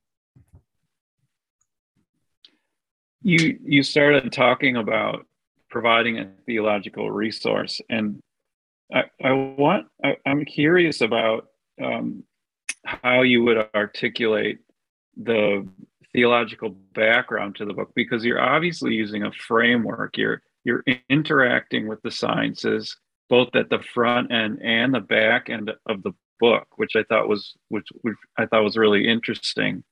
You 3.22 3.58
you 3.62 3.82
started 3.82 4.32
talking 4.32 4.76
about 4.76 5.26
providing 5.68 6.18
a 6.18 6.30
theological 6.46 7.10
resource 7.10 7.80
and 7.90 8.20
i, 8.94 9.04
I 9.22 9.32
want 9.32 9.86
I, 10.02 10.16
am 10.24 10.44
curious 10.44 11.00
about 11.00 11.48
um, 11.82 12.24
how 12.84 13.22
you 13.22 13.44
would 13.44 13.68
articulate 13.74 14.58
the 15.16 15.66
theological 16.12 16.70
background 16.94 17.56
to 17.56 17.64
the 17.64 17.72
book 17.72 17.92
because 17.94 18.24
you're 18.24 18.40
obviously 18.40 18.94
using 18.94 19.24
a 19.24 19.32
framework. 19.32 20.16
You're 20.16 20.42
you're 20.64 20.84
interacting 21.08 21.88
with 21.88 22.02
the 22.02 22.10
sciences 22.10 22.96
both 23.30 23.54
at 23.54 23.70
the 23.70 23.82
front 23.94 24.30
end 24.30 24.58
and 24.62 24.92
the 24.92 25.00
back 25.00 25.48
end 25.48 25.70
of 25.86 26.02
the 26.02 26.12
book 26.38 26.66
which 26.76 26.96
i 26.96 27.02
thought 27.04 27.28
was 27.28 27.54
which, 27.68 27.86
which 28.02 28.16
i 28.38 28.44
thought 28.46 28.64
was 28.64 28.76
really 28.76 29.08
interesting 29.08 29.82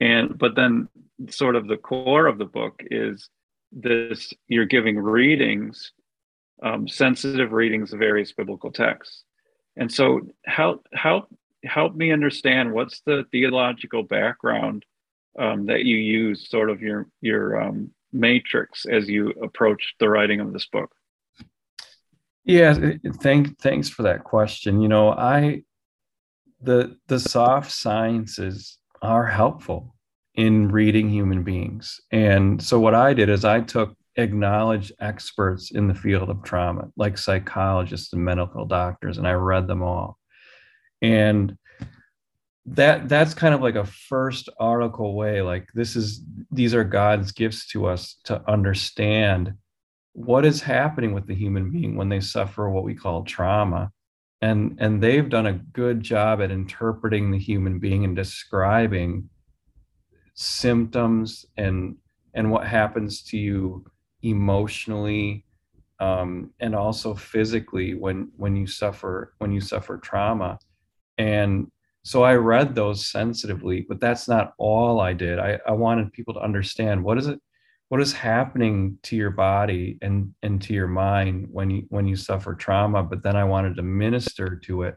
and 0.00 0.36
but 0.38 0.54
then 0.54 0.88
sort 1.30 1.56
of 1.56 1.68
the 1.68 1.76
core 1.76 2.26
of 2.26 2.38
the 2.38 2.44
book 2.44 2.82
is 2.90 3.30
this 3.72 4.32
you're 4.48 4.66
giving 4.66 4.98
readings 4.98 5.92
um, 6.62 6.86
sensitive 6.86 7.52
readings 7.52 7.92
of 7.92 7.98
various 7.98 8.32
biblical 8.32 8.70
texts 8.70 9.24
and 9.76 9.90
so 9.90 10.20
how 10.46 10.80
how 10.92 11.26
help 11.64 11.94
me 11.94 12.12
understand 12.12 12.72
what's 12.72 13.00
the 13.06 13.24
theological 13.32 14.02
background 14.02 14.84
um, 15.38 15.66
that 15.66 15.84
you 15.84 15.96
use, 15.96 16.48
sort 16.48 16.70
of 16.70 16.80
your 16.80 17.08
your 17.20 17.60
um, 17.60 17.90
matrix 18.12 18.86
as 18.86 19.08
you 19.08 19.30
approach 19.42 19.94
the 19.98 20.08
writing 20.08 20.40
of 20.40 20.52
this 20.52 20.66
book. 20.66 20.90
Yeah, 22.44 22.92
thank 23.22 23.58
thanks 23.58 23.88
for 23.88 24.02
that 24.02 24.24
question. 24.24 24.80
You 24.80 24.88
know, 24.88 25.10
I 25.10 25.62
the 26.60 26.96
the 27.08 27.18
soft 27.20 27.70
sciences 27.72 28.78
are 29.02 29.26
helpful 29.26 29.94
in 30.34 30.70
reading 30.70 31.08
human 31.08 31.42
beings. 31.42 32.00
And 32.10 32.62
so 32.62 32.80
what 32.80 32.94
I 32.94 33.14
did 33.14 33.28
is 33.28 33.44
I 33.44 33.60
took 33.60 33.96
acknowledged 34.16 34.92
experts 35.00 35.70
in 35.70 35.88
the 35.88 35.94
field 35.94 36.28
of 36.30 36.42
trauma, 36.42 36.88
like 36.96 37.18
psychologists 37.18 38.12
and 38.12 38.24
medical 38.24 38.66
doctors, 38.66 39.18
and 39.18 39.26
I 39.26 39.32
read 39.32 39.66
them 39.66 39.82
all 39.82 40.18
and 41.04 41.58
that 42.66 43.08
that's 43.10 43.34
kind 43.34 43.54
of 43.54 43.60
like 43.60 43.74
a 43.74 43.84
first 43.84 44.48
article 44.58 45.14
way 45.14 45.42
like 45.42 45.68
this 45.74 45.96
is 45.96 46.22
these 46.50 46.74
are 46.74 46.82
god's 46.82 47.30
gifts 47.30 47.68
to 47.68 47.86
us 47.86 48.16
to 48.24 48.42
understand 48.50 49.52
what 50.14 50.44
is 50.44 50.62
happening 50.62 51.12
with 51.12 51.26
the 51.26 51.34
human 51.34 51.70
being 51.70 51.96
when 51.96 52.08
they 52.08 52.20
suffer 52.20 52.70
what 52.70 52.84
we 52.84 52.94
call 52.94 53.24
trauma 53.24 53.90
and 54.40 54.76
and 54.78 55.02
they've 55.02 55.28
done 55.28 55.46
a 55.46 55.52
good 55.52 56.00
job 56.00 56.40
at 56.40 56.50
interpreting 56.50 57.30
the 57.30 57.38
human 57.38 57.78
being 57.78 58.04
and 58.04 58.14
describing 58.14 59.28
symptoms 60.34 61.44
and 61.56 61.96
and 62.34 62.50
what 62.50 62.66
happens 62.66 63.22
to 63.22 63.36
you 63.36 63.84
emotionally 64.22 65.44
um, 66.00 66.50
and 66.60 66.74
also 66.74 67.14
physically 67.14 67.94
when 67.94 68.30
when 68.36 68.54
you 68.54 68.66
suffer 68.66 69.34
when 69.38 69.52
you 69.52 69.60
suffer 69.60 69.98
trauma 69.98 70.58
and 71.18 71.70
so 72.04 72.22
I 72.22 72.34
read 72.34 72.74
those 72.74 73.06
sensitively, 73.06 73.86
but 73.88 73.98
that's 73.98 74.28
not 74.28 74.52
all 74.58 75.00
I 75.00 75.14
did. 75.14 75.38
I, 75.38 75.58
I 75.66 75.72
wanted 75.72 76.12
people 76.12 76.34
to 76.34 76.40
understand 76.40 77.02
what 77.02 77.16
is 77.16 77.28
it, 77.28 77.40
what 77.88 78.00
is 78.00 78.12
happening 78.12 78.98
to 79.02 79.16
your 79.16 79.30
body 79.30 79.98
and, 80.02 80.34
and 80.42 80.60
to 80.62 80.72
your 80.72 80.88
mind 80.88 81.46
when 81.50 81.70
you 81.70 81.84
when 81.88 82.06
you 82.06 82.16
suffer 82.16 82.54
trauma. 82.54 83.02
But 83.02 83.22
then 83.22 83.36
I 83.36 83.44
wanted 83.44 83.76
to 83.76 83.82
minister 83.82 84.56
to 84.64 84.82
it 84.82 84.96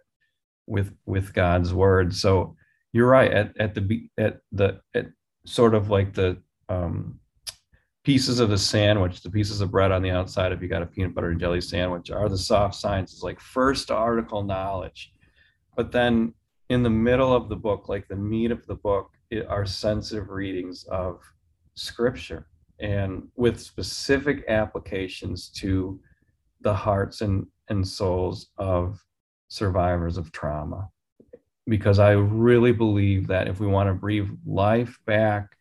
with 0.66 0.94
with 1.06 1.34
God's 1.34 1.74
word. 1.74 2.16
So 2.16 2.56
you're 2.94 3.08
right 3.08 3.32
at, 3.32 3.54
at 3.60 3.76
the 3.76 4.10
at 4.18 4.40
the 4.52 4.82
at 4.96 5.08
sort 5.46 5.76
of 5.76 5.90
like 5.90 6.14
the 6.14 6.42
um, 6.70 7.20
pieces 8.04 8.40
of 8.40 8.50
the 8.50 8.58
sandwich, 8.58 9.22
the 9.22 9.30
pieces 9.30 9.62
of 9.62 9.72
bread 9.72 9.92
on 9.92 10.02
the 10.02 10.12
outside, 10.12 10.52
if 10.52 10.62
you 10.62 10.68
got 10.68 10.82
a 10.82 10.86
peanut 10.86 11.14
butter 11.14 11.30
and 11.30 11.40
jelly 11.40 11.62
sandwich, 11.62 12.10
are 12.10 12.30
the 12.30 12.38
soft 12.38 12.76
sciences 12.76 13.22
like 13.24 13.40
first 13.40 13.92
article 13.92 14.44
knowledge 14.44 15.12
but 15.78 15.92
then 15.92 16.34
in 16.70 16.84
the 16.84 16.90
middle 16.90 17.34
of 17.34 17.48
the 17.48 17.56
book, 17.56 17.88
like 17.88 18.08
the 18.10 18.16
meat 18.16 18.52
of 18.52 18.66
the 18.66 18.76
book, 18.76 19.12
it, 19.30 19.46
are 19.48 19.66
sensitive 19.66 20.30
readings 20.30 20.84
of 20.86 21.22
scripture 21.76 22.48
and 22.80 23.28
with 23.36 23.60
specific 23.60 24.46
applications 24.48 25.50
to 25.50 26.00
the 26.62 26.74
hearts 26.74 27.22
and, 27.22 27.48
and 27.70 27.88
souls 27.88 28.48
of 28.58 29.04
survivors 29.48 30.18
of 30.18 30.32
trauma. 30.32 30.90
Because 31.68 32.00
I 32.00 32.12
really 32.12 32.72
believe 32.72 33.28
that 33.28 33.48
if 33.48 33.60
we 33.60 33.68
want 33.68 33.90
to 33.90 33.94
breathe 33.94 34.30
life 34.46 34.98
back 35.06 35.58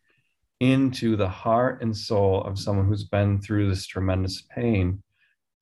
into 0.59 1.15
the 1.15 1.27
heart 1.27 1.81
and 1.81 1.95
soul 1.95 2.41
of 2.43 2.57
someone 2.57 2.87
who's 2.87 3.03
been 3.03 3.41
through 3.41 3.69
this 3.69 3.85
tremendous 3.85 4.43
pain, 4.55 5.03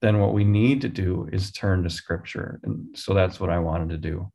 then 0.02 0.20
what 0.20 0.34
we 0.34 0.44
need 0.44 0.82
to 0.82 0.90
do 0.90 1.28
is 1.32 1.52
turn 1.52 1.84
to 1.84 1.90
scripture. 1.90 2.60
And 2.64 2.96
so 2.98 3.14
that's 3.14 3.40
what 3.40 3.50
I 3.50 3.60
wanted 3.60 3.90
to 3.90 3.98
do. 3.98 4.32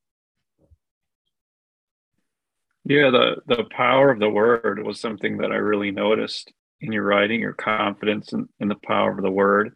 Yeah, 2.85 3.11
the 3.11 3.37
the 3.47 3.65
power 3.71 4.11
of 4.11 4.19
the 4.19 4.31
word 4.31 4.83
was 4.85 4.99
something 4.99 5.39
that 5.39 5.53
I 5.53 5.57
really 5.57 5.91
noticed 5.91 6.53
in 6.81 6.93
your 6.93 7.05
writing, 7.05 7.41
your 7.41 7.53
confidence 7.53 8.33
in, 8.33 8.49
in 8.59 8.69
the 8.69 8.77
power 8.77 9.11
of 9.13 9.23
the 9.23 9.31
word. 9.31 9.75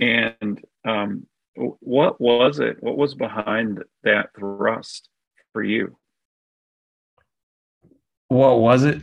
And 0.00 0.60
um, 0.84 1.26
what 1.54 2.20
was 2.20 2.60
it? 2.60 2.76
What 2.80 2.96
was 2.96 3.14
behind 3.14 3.82
that 4.04 4.30
thrust 4.36 5.08
for 5.52 5.62
you? 5.62 5.96
What 8.28 8.60
was 8.60 8.84
it? 8.84 9.02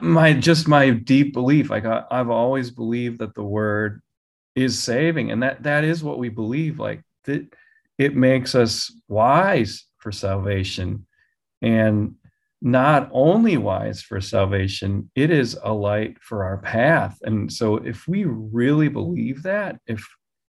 My 0.00 0.34
just 0.34 0.68
my 0.68 0.90
deep 0.90 1.32
belief. 1.32 1.70
Like 1.70 1.86
I, 1.86 2.04
I've 2.10 2.28
always 2.28 2.70
believed 2.70 3.20
that 3.20 3.34
the 3.34 3.44
word 3.44 4.02
is 4.54 4.82
saving, 4.82 5.30
and 5.30 5.42
that 5.42 5.62
that 5.62 5.84
is 5.84 6.04
what 6.04 6.18
we 6.18 6.28
believe. 6.28 6.78
Like 6.78 7.02
that, 7.24 7.48
it 7.96 8.14
makes 8.14 8.54
us 8.54 8.92
wise 9.08 9.86
for 9.98 10.12
salvation, 10.12 11.06
and 11.62 12.16
not 12.62 13.08
only 13.12 13.56
wise 13.56 14.02
for 14.02 14.20
salvation, 14.20 15.10
it 15.14 15.30
is 15.30 15.58
a 15.62 15.72
light 15.72 16.18
for 16.20 16.44
our 16.44 16.58
path. 16.58 17.18
And 17.22 17.50
so 17.50 17.76
if 17.76 18.06
we 18.06 18.24
really 18.24 18.88
believe 18.88 19.42
that, 19.44 19.80
if 19.86 20.06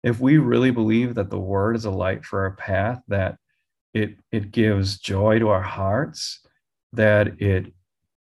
if 0.02 0.20
we 0.20 0.38
really 0.38 0.70
believe 0.70 1.16
that 1.16 1.30
the 1.30 1.40
word 1.40 1.74
is 1.74 1.84
a 1.84 1.90
light 1.90 2.24
for 2.24 2.42
our 2.42 2.52
path, 2.52 3.00
that 3.08 3.36
it 3.92 4.16
it 4.30 4.52
gives 4.52 4.98
joy 4.98 5.40
to 5.40 5.48
our 5.48 5.62
hearts, 5.62 6.40
that 6.92 7.40
it 7.40 7.72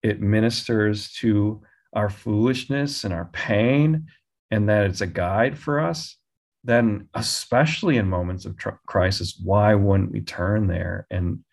it 0.02 0.20
ministers 0.20 1.12
to 1.14 1.62
our 1.92 2.08
foolishness 2.08 3.04
and 3.04 3.12
our 3.12 3.26
pain, 3.32 4.06
and 4.50 4.68
that 4.68 4.84
it's 4.84 5.02
a 5.02 5.06
guide 5.06 5.58
for 5.58 5.78
us, 5.78 6.16
then 6.64 7.08
especially 7.14 7.98
in 7.98 8.08
moments 8.08 8.46
of 8.46 8.56
tr- 8.56 8.70
crisis, 8.86 9.38
why 9.42 9.74
wouldn't 9.74 10.10
we 10.10 10.22
turn 10.22 10.66
there 10.66 11.06
and 11.10 11.43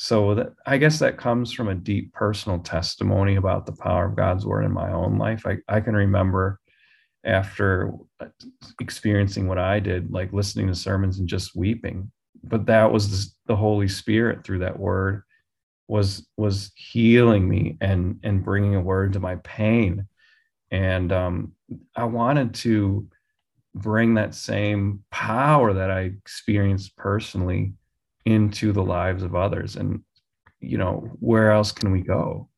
so 0.00 0.32
that 0.32 0.52
i 0.64 0.78
guess 0.78 1.00
that 1.00 1.18
comes 1.18 1.52
from 1.52 1.68
a 1.68 1.74
deep 1.74 2.12
personal 2.12 2.60
testimony 2.60 3.34
about 3.34 3.66
the 3.66 3.72
power 3.72 4.06
of 4.06 4.14
god's 4.14 4.46
word 4.46 4.64
in 4.64 4.72
my 4.72 4.92
own 4.92 5.18
life. 5.18 5.44
I, 5.44 5.56
I 5.68 5.80
can 5.80 5.96
remember 5.96 6.60
after 7.24 7.92
experiencing 8.80 9.48
what 9.48 9.58
i 9.58 9.80
did 9.80 10.12
like 10.12 10.32
listening 10.32 10.68
to 10.68 10.74
sermons 10.74 11.18
and 11.18 11.28
just 11.28 11.56
weeping. 11.56 12.12
But 12.44 12.66
that 12.66 12.92
was 12.92 13.34
the 13.46 13.56
holy 13.56 13.88
spirit 13.88 14.44
through 14.44 14.60
that 14.60 14.78
word 14.78 15.24
was 15.88 16.28
was 16.36 16.70
healing 16.76 17.48
me 17.48 17.76
and 17.80 18.20
and 18.22 18.44
bringing 18.44 18.76
a 18.76 18.80
word 18.80 19.14
to 19.14 19.20
my 19.20 19.34
pain. 19.36 20.06
And 20.70 21.10
um, 21.10 21.52
i 21.96 22.04
wanted 22.04 22.54
to 22.54 23.08
bring 23.74 24.14
that 24.14 24.34
same 24.34 25.02
power 25.10 25.72
that 25.72 25.90
i 25.90 26.02
experienced 26.02 26.96
personally 26.96 27.72
into 28.28 28.72
the 28.72 28.82
lives 28.82 29.22
of 29.22 29.34
others. 29.34 29.76
And 29.76 30.02
you 30.60 30.78
know 30.78 31.08
where 31.20 31.50
else 31.50 31.72
can 31.72 31.90
we 31.90 32.02
go? 32.02 32.48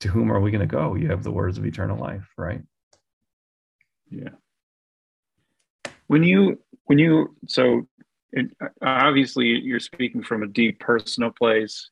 To 0.00 0.08
whom 0.08 0.30
are 0.30 0.40
we 0.40 0.50
going 0.50 0.66
to 0.68 0.76
go? 0.76 0.94
You 0.94 1.08
have 1.08 1.22
the 1.22 1.32
words 1.32 1.58
of 1.58 1.64
eternal 1.64 1.98
life 1.98 2.28
right? 2.36 2.62
Yeah. 4.10 4.30
When 6.06 6.22
you 6.22 6.60
when 6.84 6.98
you 6.98 7.34
so 7.48 7.88
it, 8.32 8.50
obviously 8.82 9.46
you're 9.46 9.80
speaking 9.80 10.22
from 10.22 10.42
a 10.42 10.48
deep 10.48 10.80
personal 10.80 11.30
place. 11.30 11.90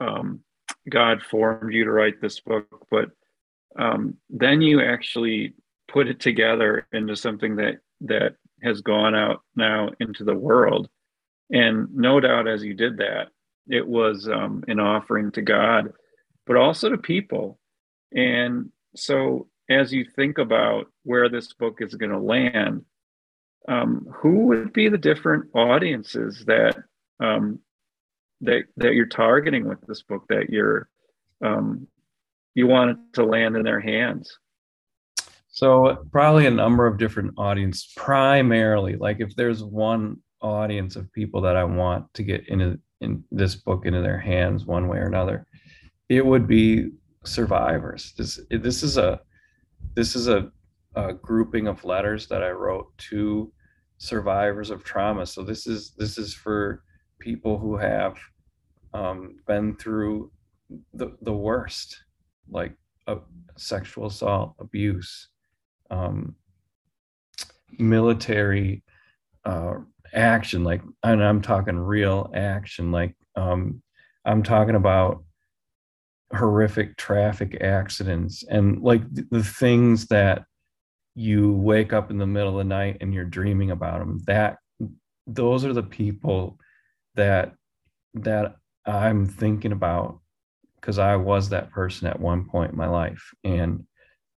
Um, 0.00 0.40
god 0.88 1.22
formed 1.22 1.72
you 1.72 1.84
to 1.84 1.90
write 1.90 2.20
this 2.20 2.40
book 2.40 2.66
but 2.90 3.10
um, 3.78 4.16
then 4.28 4.60
you 4.60 4.82
actually 4.82 5.54
put 5.88 6.08
it 6.08 6.20
together 6.20 6.86
into 6.92 7.16
something 7.16 7.56
that 7.56 7.78
that 8.02 8.36
has 8.62 8.80
gone 8.80 9.14
out 9.14 9.42
now 9.56 9.90
into 10.00 10.24
the 10.24 10.34
world 10.34 10.88
and 11.50 11.94
no 11.94 12.20
doubt 12.20 12.48
as 12.48 12.62
you 12.62 12.74
did 12.74 12.98
that, 12.98 13.28
it 13.68 13.86
was 13.86 14.28
um, 14.28 14.64
an 14.68 14.80
offering 14.80 15.30
to 15.32 15.42
God, 15.42 15.92
but 16.46 16.56
also 16.56 16.90
to 16.90 16.98
people. 16.98 17.58
And 18.12 18.70
so 18.94 19.48
as 19.68 19.92
you 19.92 20.04
think 20.04 20.38
about 20.38 20.86
where 21.02 21.28
this 21.28 21.52
book 21.52 21.78
is 21.80 21.94
going 21.94 22.12
to 22.12 22.18
land, 22.18 22.84
um, 23.66 24.06
who 24.16 24.46
would 24.46 24.72
be 24.72 24.88
the 24.88 24.98
different 24.98 25.46
audiences 25.54 26.44
that 26.46 26.76
um, 27.20 27.60
that 28.42 28.64
that 28.76 28.94
you're 28.94 29.06
targeting 29.06 29.66
with 29.66 29.80
this 29.86 30.02
book 30.02 30.24
that 30.28 30.50
you're 30.50 30.88
um, 31.42 31.86
you 32.54 32.66
want 32.66 32.90
it 32.90 32.96
to 33.14 33.24
land 33.24 33.56
in 33.56 33.62
their 33.62 33.80
hands? 33.80 34.38
So 35.48 36.04
probably 36.10 36.46
a 36.46 36.50
number 36.50 36.86
of 36.86 36.98
different 36.98 37.34
audience. 37.38 37.90
Primarily, 37.96 38.96
like 38.96 39.20
if 39.20 39.34
there's 39.34 39.62
one 39.62 40.18
audience 40.44 40.94
of 40.94 41.12
people 41.12 41.40
that 41.40 41.56
I 41.56 41.64
want 41.64 42.12
to 42.14 42.22
get 42.22 42.46
into 42.48 42.78
in 43.00 43.24
this 43.30 43.54
book 43.54 43.86
into 43.86 44.00
their 44.00 44.18
hands 44.18 44.64
one 44.64 44.88
way 44.88 44.98
or 44.98 45.06
another, 45.06 45.46
it 46.08 46.24
would 46.24 46.46
be 46.46 46.90
survivors. 47.24 48.12
This 48.16 48.40
this 48.50 48.82
is 48.82 48.98
a 48.98 49.20
this 49.94 50.14
is 50.14 50.28
a, 50.28 50.50
a 50.94 51.14
grouping 51.14 51.66
of 51.66 51.84
letters 51.84 52.26
that 52.28 52.42
I 52.42 52.50
wrote 52.50 52.96
to 53.10 53.52
survivors 53.98 54.70
of 54.70 54.84
trauma. 54.84 55.26
So 55.26 55.42
this 55.42 55.66
is 55.66 55.92
this 55.96 56.18
is 56.18 56.34
for 56.34 56.82
people 57.18 57.58
who 57.58 57.76
have 57.76 58.16
um, 58.92 59.36
been 59.46 59.76
through 59.76 60.30
the 60.92 61.16
the 61.22 61.32
worst, 61.32 62.04
like 62.48 62.74
uh, 63.06 63.16
sexual 63.56 64.06
assault, 64.06 64.54
abuse, 64.58 65.28
um, 65.90 66.34
military 67.78 68.82
uh, 69.44 69.74
action 70.14 70.64
like 70.64 70.82
and 71.02 71.22
i'm 71.22 71.42
talking 71.42 71.76
real 71.76 72.30
action 72.34 72.92
like 72.92 73.14
um 73.36 73.82
i'm 74.24 74.42
talking 74.42 74.76
about 74.76 75.24
horrific 76.34 76.96
traffic 76.96 77.58
accidents 77.60 78.44
and 78.48 78.82
like 78.82 79.02
the 79.30 79.42
things 79.42 80.06
that 80.06 80.44
you 81.14 81.52
wake 81.52 81.92
up 81.92 82.10
in 82.10 82.18
the 82.18 82.26
middle 82.26 82.50
of 82.50 82.58
the 82.58 82.64
night 82.64 82.96
and 83.00 83.14
you're 83.14 83.24
dreaming 83.24 83.70
about 83.70 83.98
them 83.98 84.20
that 84.26 84.58
those 85.26 85.64
are 85.64 85.72
the 85.72 85.82
people 85.82 86.58
that 87.14 87.52
that 88.14 88.56
i'm 88.86 89.26
thinking 89.26 89.72
about 89.72 90.20
because 90.76 90.98
i 90.98 91.14
was 91.14 91.48
that 91.48 91.70
person 91.70 92.06
at 92.08 92.18
one 92.18 92.44
point 92.48 92.72
in 92.72 92.76
my 92.76 92.88
life 92.88 93.32
and 93.44 93.84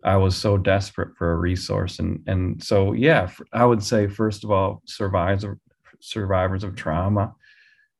I 0.05 0.17
was 0.17 0.37
so 0.37 0.59
desperate 0.59 1.17
for 1.17 1.33
a 1.33 1.37
resource. 1.37 1.99
And, 1.99 2.23
and 2.27 2.63
so, 2.63 2.93
yeah, 2.93 3.31
I 3.53 3.65
would 3.65 3.83
say, 3.83 4.07
first 4.07 4.45
of 4.45 4.51
all, 4.51 4.83
survivors, 4.85 5.57
survivors 6.05 6.64
of 6.64 6.77
trauma. 6.77 7.35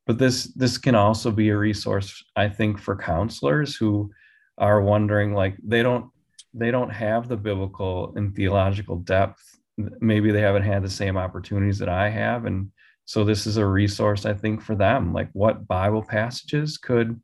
But 0.07 0.19
this, 0.19 0.45
this 0.55 0.79
can 0.79 0.95
also 0.95 1.31
be 1.31 1.49
a 1.49 1.57
resource, 1.57 2.23
I 2.37 2.49
think, 2.49 2.79
for 2.79 2.97
counselors 2.97 3.75
who 3.75 4.11
are 4.59 4.83
wondering, 4.83 5.33
like, 5.33 5.57
they 5.63 5.83
don't, 5.83 6.11
they 6.53 6.71
don't 6.71 6.91
have 6.91 7.29
the 7.29 7.37
biblical 7.37 8.13
and 8.17 8.35
theological 8.35 8.97
depth. 8.97 9.43
Maybe 9.77 10.31
they 10.31 10.43
haven't 10.43 10.63
had 10.63 10.83
the 10.83 10.91
same 10.91 11.17
opportunities 11.17 11.79
that 11.79 11.89
I 11.89 12.11
have. 12.11 12.45
And 12.45 12.71
so 13.07 13.25
this 13.25 13.47
is 13.47 13.57
a 13.57 13.67
resource, 13.67 14.27
I 14.27 14.35
think, 14.35 14.63
for 14.63 14.75
them. 14.75 15.13
Like, 15.13 15.31
what 15.33 15.67
Bible 15.67 16.03
passages 16.03 16.79
could, 16.79 17.21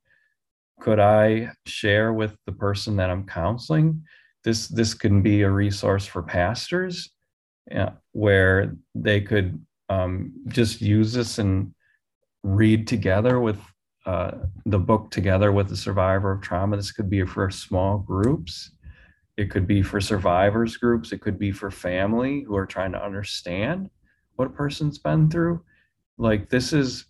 could 0.81 0.99
I 0.99 1.51
share 1.67 2.13
with 2.13 2.37
the 2.47 2.53
person 2.53 2.97
that 2.97 3.11
I'm 3.11 3.27
counseling? 3.27 4.03
this 4.45 4.69
this 4.69 4.95
can 4.95 5.23
be 5.23 5.43
a 5.43 5.51
resource 5.51 6.07
for 6.07 6.23
pastors 6.23 7.11
uh, 7.75 7.91
where 8.13 8.77
they 8.95 9.21
could 9.21 9.65
um, 9.91 10.33
just 10.47 10.81
use 10.81 11.13
this 11.13 11.39
and 11.39 11.75
read 12.43 12.87
together 12.87 13.41
with 13.41 13.59
uh, 14.07 14.31
the 14.65 14.79
book 14.79 15.11
together 15.11 15.53
with 15.53 15.69
the 15.69 15.77
survivor 15.77 16.33
of 16.33 16.41
trauma. 16.41 16.77
This 16.77 16.93
could 16.93 17.11
be 17.11 17.25
for 17.27 17.51
small 17.51 17.99
groups. 17.99 18.71
It 19.37 19.51
could 19.51 19.67
be 19.67 19.83
for 19.83 20.01
survivors 20.01 20.77
groups. 20.77 21.13
It 21.13 21.21
could 21.21 21.39
be 21.39 21.51
for 21.51 21.71
family 21.71 22.43
who 22.43 22.57
are 22.57 22.67
trying 22.67 22.93
to 22.93 23.05
understand 23.05 23.91
what 24.37 24.49
a 24.49 24.51
person's 24.51 24.99
been 24.99 25.29
through. 25.29 25.63
Like 26.19 26.49
this 26.49 26.73
is 26.73 27.07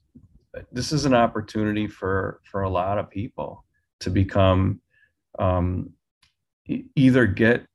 this 0.72 0.90
is 0.90 1.04
an 1.04 1.14
opportunity 1.14 1.86
for 1.86 2.40
for 2.44 2.62
a 2.62 2.70
lot 2.70 2.98
of 2.98 3.10
people 3.10 3.64
to 4.00 4.10
become 4.10 4.80
um, 5.38 5.90
either 6.96 7.26
get 7.26 7.66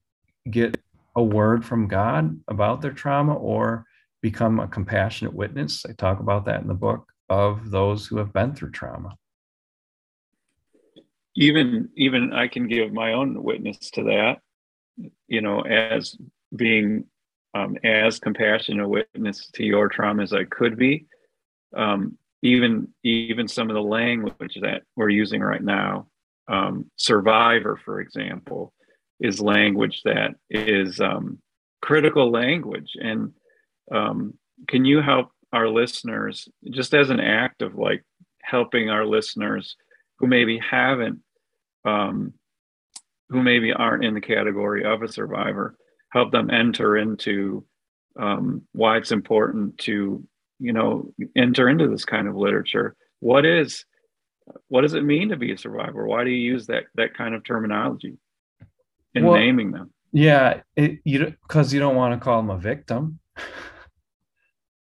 get 0.49 0.77
a 1.15 1.23
word 1.23 1.63
from 1.63 1.87
God 1.87 2.37
about 2.47 2.81
their 2.81 2.91
trauma 2.91 3.35
or 3.35 3.85
become 4.29 4.59
a 4.59 4.67
compassionate 4.67 5.35
witness. 5.35 5.85
I 5.87 5.91
talk 5.93 6.19
about 6.19 6.45
that 6.45 6.61
in 6.63 6.67
the 6.67 6.81
book 6.87 7.03
of 7.29 7.69
those 7.69 8.07
who 8.07 8.17
have 8.17 8.33
been 8.33 8.55
through 8.55 8.71
trauma. 8.71 9.11
even 11.35 11.89
even 11.95 12.33
I 12.33 12.47
can 12.47 12.67
give 12.67 12.91
my 12.93 13.13
own 13.13 13.43
witness 13.43 13.77
to 13.91 14.03
that. 14.03 14.39
You 15.27 15.41
know, 15.41 15.61
as 15.61 16.17
being 16.55 17.05
um, 17.53 17.77
as 17.83 18.19
compassionate 18.19 18.85
a 18.85 18.87
witness 18.87 19.49
to 19.55 19.63
your 19.63 19.89
trauma 19.89 20.23
as 20.23 20.33
I 20.33 20.45
could 20.45 20.77
be. 20.77 21.05
Um, 21.75 22.17
even 22.41 22.89
even 23.03 23.47
some 23.47 23.69
of 23.69 23.75
the 23.75 23.89
language 24.01 24.57
that 24.61 24.83
we're 24.95 25.09
using 25.23 25.41
right 25.41 25.63
now, 25.63 26.07
um, 26.47 26.89
survivor, 26.95 27.79
for 27.83 27.99
example, 27.99 28.73
is 29.19 29.39
language 29.39 30.01
that 30.05 30.31
is 30.49 30.99
um, 30.99 31.39
critical 31.81 32.31
language. 32.31 32.91
And 32.99 33.33
um, 33.91 34.33
can 34.67 34.85
you 34.85 35.01
help 35.01 35.29
our 35.53 35.69
listeners, 35.69 36.49
just 36.69 36.93
as 36.93 37.09
an 37.09 37.19
act 37.19 37.61
of 37.61 37.75
like 37.75 38.03
helping 38.41 38.89
our 38.89 39.05
listeners 39.05 39.75
who 40.17 40.27
maybe 40.27 40.59
haven't, 40.59 41.19
um, 41.85 42.33
who 43.29 43.41
maybe 43.41 43.71
aren't 43.71 44.03
in 44.03 44.13
the 44.13 44.21
category 44.21 44.83
of 44.83 45.01
a 45.01 45.07
survivor, 45.07 45.77
help 46.11 46.31
them 46.31 46.49
enter 46.49 46.97
into 46.97 47.65
um, 48.19 48.61
why 48.73 48.97
it's 48.97 49.11
important 49.11 49.77
to, 49.79 50.25
you 50.59 50.73
know, 50.73 51.11
enter 51.35 51.69
into 51.69 51.87
this 51.87 52.05
kind 52.05 52.27
of 52.27 52.35
literature. 52.35 52.95
What 53.19 53.45
is, 53.45 53.85
what 54.67 54.81
does 54.81 54.93
it 54.93 55.03
mean 55.03 55.29
to 55.29 55.37
be 55.37 55.51
a 55.51 55.57
survivor? 55.57 56.05
Why 56.05 56.23
do 56.23 56.29
you 56.29 56.51
use 56.51 56.67
that 56.67 56.83
that 56.95 57.15
kind 57.15 57.33
of 57.33 57.43
terminology 57.43 58.17
in 59.13 59.25
well, 59.25 59.39
naming 59.39 59.71
them? 59.71 59.91
Yeah, 60.11 60.61
it, 60.75 60.99
you 61.03 61.33
because 61.41 61.73
you 61.73 61.79
don't 61.79 61.95
want 61.95 62.13
to 62.13 62.23
call 62.23 62.41
them 62.41 62.51
a 62.51 62.57
victim. 62.57 63.19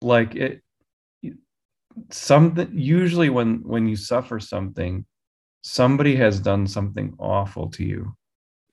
like 0.04 0.34
it, 0.34 0.62
something 2.10 2.70
usually 2.72 3.30
when 3.30 3.62
when 3.64 3.88
you 3.88 3.96
suffer 3.96 4.38
something 4.40 5.06
somebody 5.62 6.14
has 6.16 6.40
done 6.40 6.66
something 6.66 7.14
awful 7.18 7.70
to 7.70 7.84
you. 7.84 8.14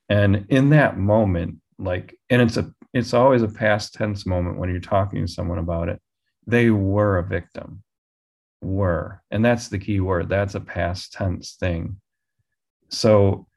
And 0.10 0.46
in 0.50 0.70
that 0.72 0.98
moment 0.98 1.58
like 1.80 2.16
and 2.30 2.42
it's 2.42 2.58
a 2.58 2.72
it's 2.94 3.14
always 3.14 3.42
a 3.42 3.48
past 3.48 3.94
tense 3.94 4.26
moment 4.26 4.58
when 4.58 4.70
you're 4.70 4.80
talking 4.80 5.26
to 5.26 5.32
someone 5.32 5.60
about 5.60 5.90
it. 5.90 6.02
They 6.46 6.70
were 6.70 7.18
a 7.18 7.24
victim. 7.24 7.84
Were. 8.62 9.24
And 9.32 9.44
that's 9.44 9.70
the 9.70 9.80
key 9.80 10.02
word. 10.02 10.30
That's 10.30 10.56
a 10.56 10.60
past 10.60 11.14
tense 11.14 11.54
thing. 11.54 12.00
So 12.90 13.48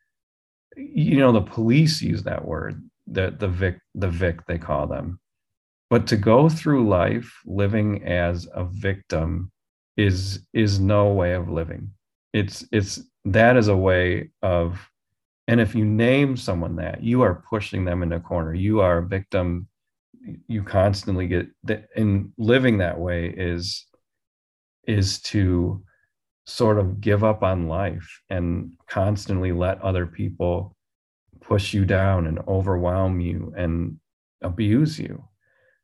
you 0.76 1.18
know 1.18 1.32
the 1.32 1.40
police 1.40 2.02
use 2.02 2.22
that 2.24 2.44
word 2.44 2.82
the 3.06 3.34
the 3.38 3.48
vic 3.48 3.78
the 3.94 4.08
vic 4.08 4.44
they 4.46 4.58
call 4.58 4.86
them 4.86 5.20
but 5.90 6.06
to 6.08 6.16
go 6.16 6.48
through 6.48 6.88
life 6.88 7.32
living 7.44 8.04
as 8.04 8.48
a 8.54 8.64
victim 8.64 9.50
is 9.96 10.46
is 10.52 10.80
no 10.80 11.12
way 11.12 11.34
of 11.34 11.48
living. 11.48 11.90
It's 12.32 12.64
it's 12.72 13.00
that 13.26 13.56
is 13.56 13.68
a 13.68 13.76
way 13.76 14.30
of 14.42 14.90
and 15.46 15.60
if 15.60 15.74
you 15.74 15.84
name 15.84 16.36
someone 16.36 16.76
that 16.76 17.02
you 17.02 17.22
are 17.22 17.44
pushing 17.48 17.84
them 17.84 18.02
in 18.02 18.12
a 18.12 18.20
corner. 18.20 18.54
You 18.54 18.80
are 18.80 18.98
a 18.98 19.06
victim. 19.06 19.68
You 20.48 20.62
constantly 20.62 21.26
get 21.26 21.48
and 21.96 22.32
living 22.38 22.78
that 22.78 22.98
way 22.98 23.32
is 23.36 23.86
is 24.86 25.20
to 25.20 25.82
sort 26.46 26.78
of 26.78 27.00
give 27.00 27.24
up 27.24 27.42
on 27.42 27.68
life 27.68 28.20
and 28.30 28.72
constantly 28.88 29.52
let 29.52 29.80
other 29.80 30.06
people 30.06 30.76
push 31.40 31.72
you 31.72 31.84
down 31.84 32.26
and 32.26 32.38
overwhelm 32.48 33.20
you 33.20 33.52
and 33.56 33.98
abuse 34.42 34.98
you 34.98 35.22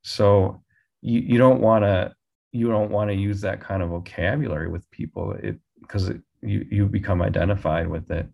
so 0.03 0.63
you, 1.03 1.21
you 1.21 1.39
don't 1.39 1.61
want 1.61 1.85
to 1.85 2.15
you 2.53 2.69
don't 2.69 2.91
want 2.91 3.11
to 3.11 3.15
use 3.15 3.41
that 3.43 3.61
kind 3.61 3.83
of 3.83 3.91
vocabulary 3.91 4.69
with 4.69 4.91
people. 4.91 5.33
It 5.33 5.59
because 5.81 6.11
you 6.43 6.67
you 6.71 6.87
become 6.87 7.23
identified 7.23 7.89
with 7.89 8.11
it. 8.11 8.29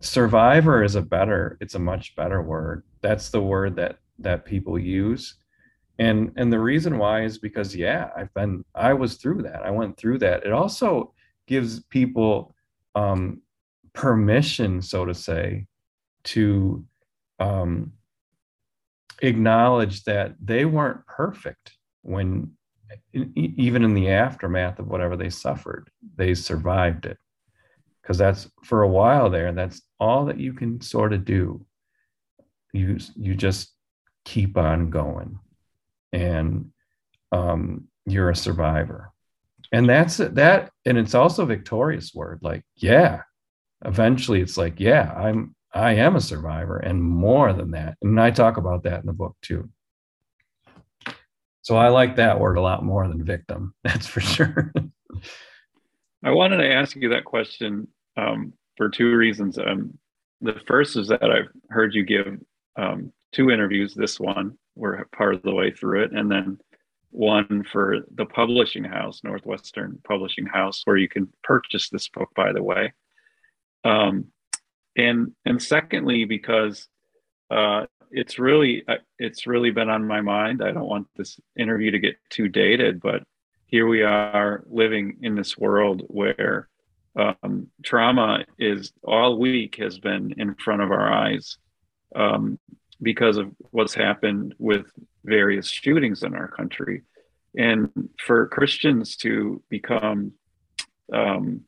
Survivor 0.00 0.82
is 0.82 0.96
a 0.96 1.02
better 1.02 1.56
it's 1.60 1.74
a 1.74 1.78
much 1.78 2.14
better 2.16 2.42
word. 2.42 2.84
That's 3.00 3.30
the 3.30 3.42
word 3.42 3.76
that 3.76 3.98
that 4.18 4.44
people 4.44 4.78
use. 4.78 5.36
And 5.98 6.32
and 6.36 6.52
the 6.52 6.60
reason 6.60 6.98
why 6.98 7.22
is 7.22 7.38
because 7.38 7.74
yeah 7.74 8.10
i've 8.16 8.32
been 8.34 8.64
i 8.74 8.92
was 8.92 9.16
through 9.16 9.42
that. 9.42 9.62
I 9.64 9.70
went 9.70 9.96
through 9.96 10.18
that. 10.18 10.44
It 10.44 10.52
also 10.52 11.12
gives 11.46 11.80
people 11.84 12.54
um 12.94 13.40
permission 13.92 14.82
so 14.82 15.04
to 15.04 15.14
say 15.14 15.66
to 16.24 16.84
um 17.38 17.92
acknowledge 19.22 20.04
that 20.04 20.34
they 20.42 20.64
weren't 20.64 21.06
perfect 21.06 21.72
when 22.02 22.52
even 23.12 23.84
in 23.84 23.94
the 23.94 24.10
aftermath 24.10 24.78
of 24.78 24.86
whatever 24.86 25.16
they 25.16 25.30
suffered, 25.30 25.90
they 26.16 26.34
survived 26.34 27.06
it. 27.06 27.18
Because 28.02 28.18
that's 28.18 28.48
for 28.62 28.82
a 28.82 28.88
while 28.88 29.30
there, 29.30 29.52
that's 29.52 29.80
all 29.98 30.26
that 30.26 30.38
you 30.38 30.52
can 30.52 30.80
sort 30.80 31.12
of 31.12 31.24
do. 31.24 31.64
You 32.72 32.98
you 33.16 33.34
just 33.34 33.72
keep 34.24 34.58
on 34.58 34.90
going, 34.90 35.38
and 36.12 36.70
um, 37.32 37.88
you're 38.04 38.30
a 38.30 38.36
survivor. 38.36 39.10
And 39.72 39.88
that's 39.88 40.18
that, 40.18 40.70
and 40.84 40.98
it's 40.98 41.14
also 41.14 41.46
victorious 41.46 42.14
word. 42.14 42.40
Like, 42.42 42.62
yeah, 42.76 43.22
eventually, 43.84 44.40
it's 44.42 44.58
like, 44.58 44.78
yeah, 44.78 45.12
I'm 45.12 45.54
I 45.74 45.94
am 45.94 46.14
a 46.14 46.20
survivor, 46.20 46.78
and 46.78 47.02
more 47.02 47.52
than 47.52 47.72
that. 47.72 47.96
And 48.00 48.20
I 48.20 48.30
talk 48.30 48.56
about 48.56 48.84
that 48.84 49.00
in 49.00 49.06
the 49.06 49.12
book 49.12 49.36
too. 49.42 49.68
So 51.62 51.76
I 51.76 51.88
like 51.88 52.16
that 52.16 52.38
word 52.38 52.58
a 52.58 52.62
lot 52.62 52.84
more 52.84 53.08
than 53.08 53.24
victim. 53.24 53.74
That's 53.84 54.06
for 54.06 54.20
sure. 54.20 54.72
I 56.22 56.30
wanted 56.30 56.58
to 56.58 56.72
ask 56.72 56.94
you 56.94 57.08
that 57.08 57.24
question 57.24 57.88
um, 58.16 58.52
for 58.76 58.88
two 58.88 59.16
reasons. 59.16 59.58
Um, 59.58 59.98
the 60.40 60.60
first 60.66 60.96
is 60.96 61.08
that 61.08 61.24
I've 61.24 61.48
heard 61.70 61.94
you 61.94 62.04
give 62.04 62.38
um, 62.76 63.12
two 63.32 63.50
interviews. 63.50 63.94
This 63.94 64.20
one, 64.20 64.56
we're 64.76 65.04
part 65.06 65.34
of 65.34 65.42
the 65.42 65.54
way 65.54 65.72
through 65.72 66.04
it, 66.04 66.12
and 66.12 66.30
then 66.30 66.58
one 67.10 67.64
for 67.72 68.00
the 68.14 68.26
publishing 68.26 68.84
house, 68.84 69.22
Northwestern 69.24 70.00
Publishing 70.06 70.46
House, 70.46 70.82
where 70.84 70.96
you 70.96 71.08
can 71.08 71.28
purchase 71.42 71.88
this 71.88 72.08
book. 72.08 72.28
By 72.34 72.52
the 72.52 72.62
way, 72.62 72.92
um, 73.84 74.26
and 74.96 75.32
and 75.44 75.62
secondly, 75.62 76.24
because 76.24 76.88
uh, 77.50 77.86
it's 78.10 78.38
really 78.38 78.84
uh, 78.86 78.96
it's 79.18 79.46
really 79.46 79.70
been 79.70 79.90
on 79.90 80.06
my 80.06 80.20
mind. 80.20 80.62
I 80.62 80.72
don't 80.72 80.88
want 80.88 81.08
this 81.16 81.38
interview 81.58 81.90
to 81.90 81.98
get 81.98 82.16
too 82.30 82.48
dated, 82.48 83.00
but 83.00 83.22
here 83.66 83.86
we 83.86 84.02
are 84.02 84.62
living 84.68 85.18
in 85.22 85.34
this 85.34 85.58
world 85.58 86.02
where 86.06 86.68
um, 87.16 87.68
trauma 87.82 88.44
is 88.58 88.92
all 89.02 89.38
week 89.38 89.76
has 89.76 89.98
been 89.98 90.34
in 90.36 90.54
front 90.54 90.82
of 90.82 90.90
our 90.90 91.12
eyes 91.12 91.58
um, 92.14 92.58
because 93.02 93.36
of 93.36 93.50
what's 93.70 93.94
happened 93.94 94.54
with 94.58 94.86
various 95.24 95.68
shootings 95.68 96.22
in 96.22 96.34
our 96.34 96.48
country, 96.48 97.02
and 97.56 97.90
for 98.24 98.46
Christians 98.48 99.16
to 99.16 99.62
become 99.68 100.32
um, 101.12 101.62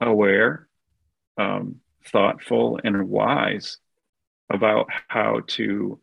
aware, 0.00 0.68
um, 1.38 1.76
thoughtful, 2.06 2.80
and 2.82 3.08
wise 3.08 3.78
about 4.50 4.88
how 5.08 5.40
to 5.46 6.00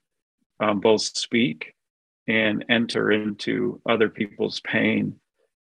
um, 0.59 0.79
both 0.79 1.01
speak 1.01 1.73
and 2.27 2.65
enter 2.69 3.11
into 3.11 3.81
other 3.87 4.09
people's 4.09 4.59
pain 4.61 5.19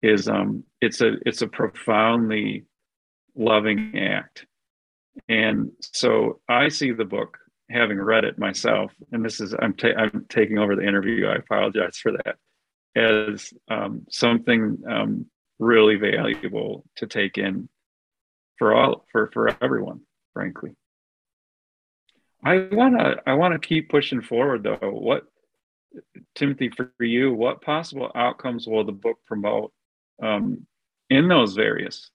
is 0.02 0.28
um, 0.28 0.64
it's 0.80 1.00
a 1.00 1.14
it's 1.24 1.42
a 1.42 1.48
profoundly 1.48 2.64
loving 3.34 3.98
act. 3.98 4.46
And 5.28 5.70
so 5.80 6.40
i 6.48 6.68
see 6.68 6.92
the 6.92 7.04
book 7.04 7.38
having 7.70 8.00
read 8.00 8.24
it 8.24 8.38
myself 8.38 8.92
and 9.12 9.24
this 9.24 9.40
is 9.40 9.54
i'm, 9.60 9.74
ta- 9.74 9.96
I'm 9.96 10.26
taking 10.28 10.58
over 10.58 10.76
the 10.76 10.86
interview 10.86 11.26
i 11.26 11.36
apologize 11.36 11.96
for 11.96 12.12
that 12.12 12.36
as 12.96 13.52
um, 13.68 14.06
something 14.10 14.78
um, 14.88 15.26
really 15.58 15.96
valuable 15.96 16.84
to 16.96 17.06
take 17.06 17.38
in 17.38 17.68
for 18.58 18.74
all 18.74 19.06
for 19.10 19.30
for 19.32 19.56
everyone 19.62 20.00
frankly 20.34 20.76
I 22.44 22.68
wanna 22.70 23.16
I 23.26 23.32
wanna 23.34 23.58
keep 23.58 23.88
pushing 23.88 24.20
forward 24.20 24.64
though. 24.64 24.90
What 24.90 25.24
Timothy 26.34 26.68
for 26.68 26.92
you? 27.00 27.32
What 27.32 27.62
possible 27.62 28.10
outcomes 28.14 28.66
will 28.66 28.84
the 28.84 28.92
book 28.92 29.18
promote 29.26 29.72
um, 30.22 30.66
in 31.08 31.28
those 31.28 31.54
various 31.54 32.10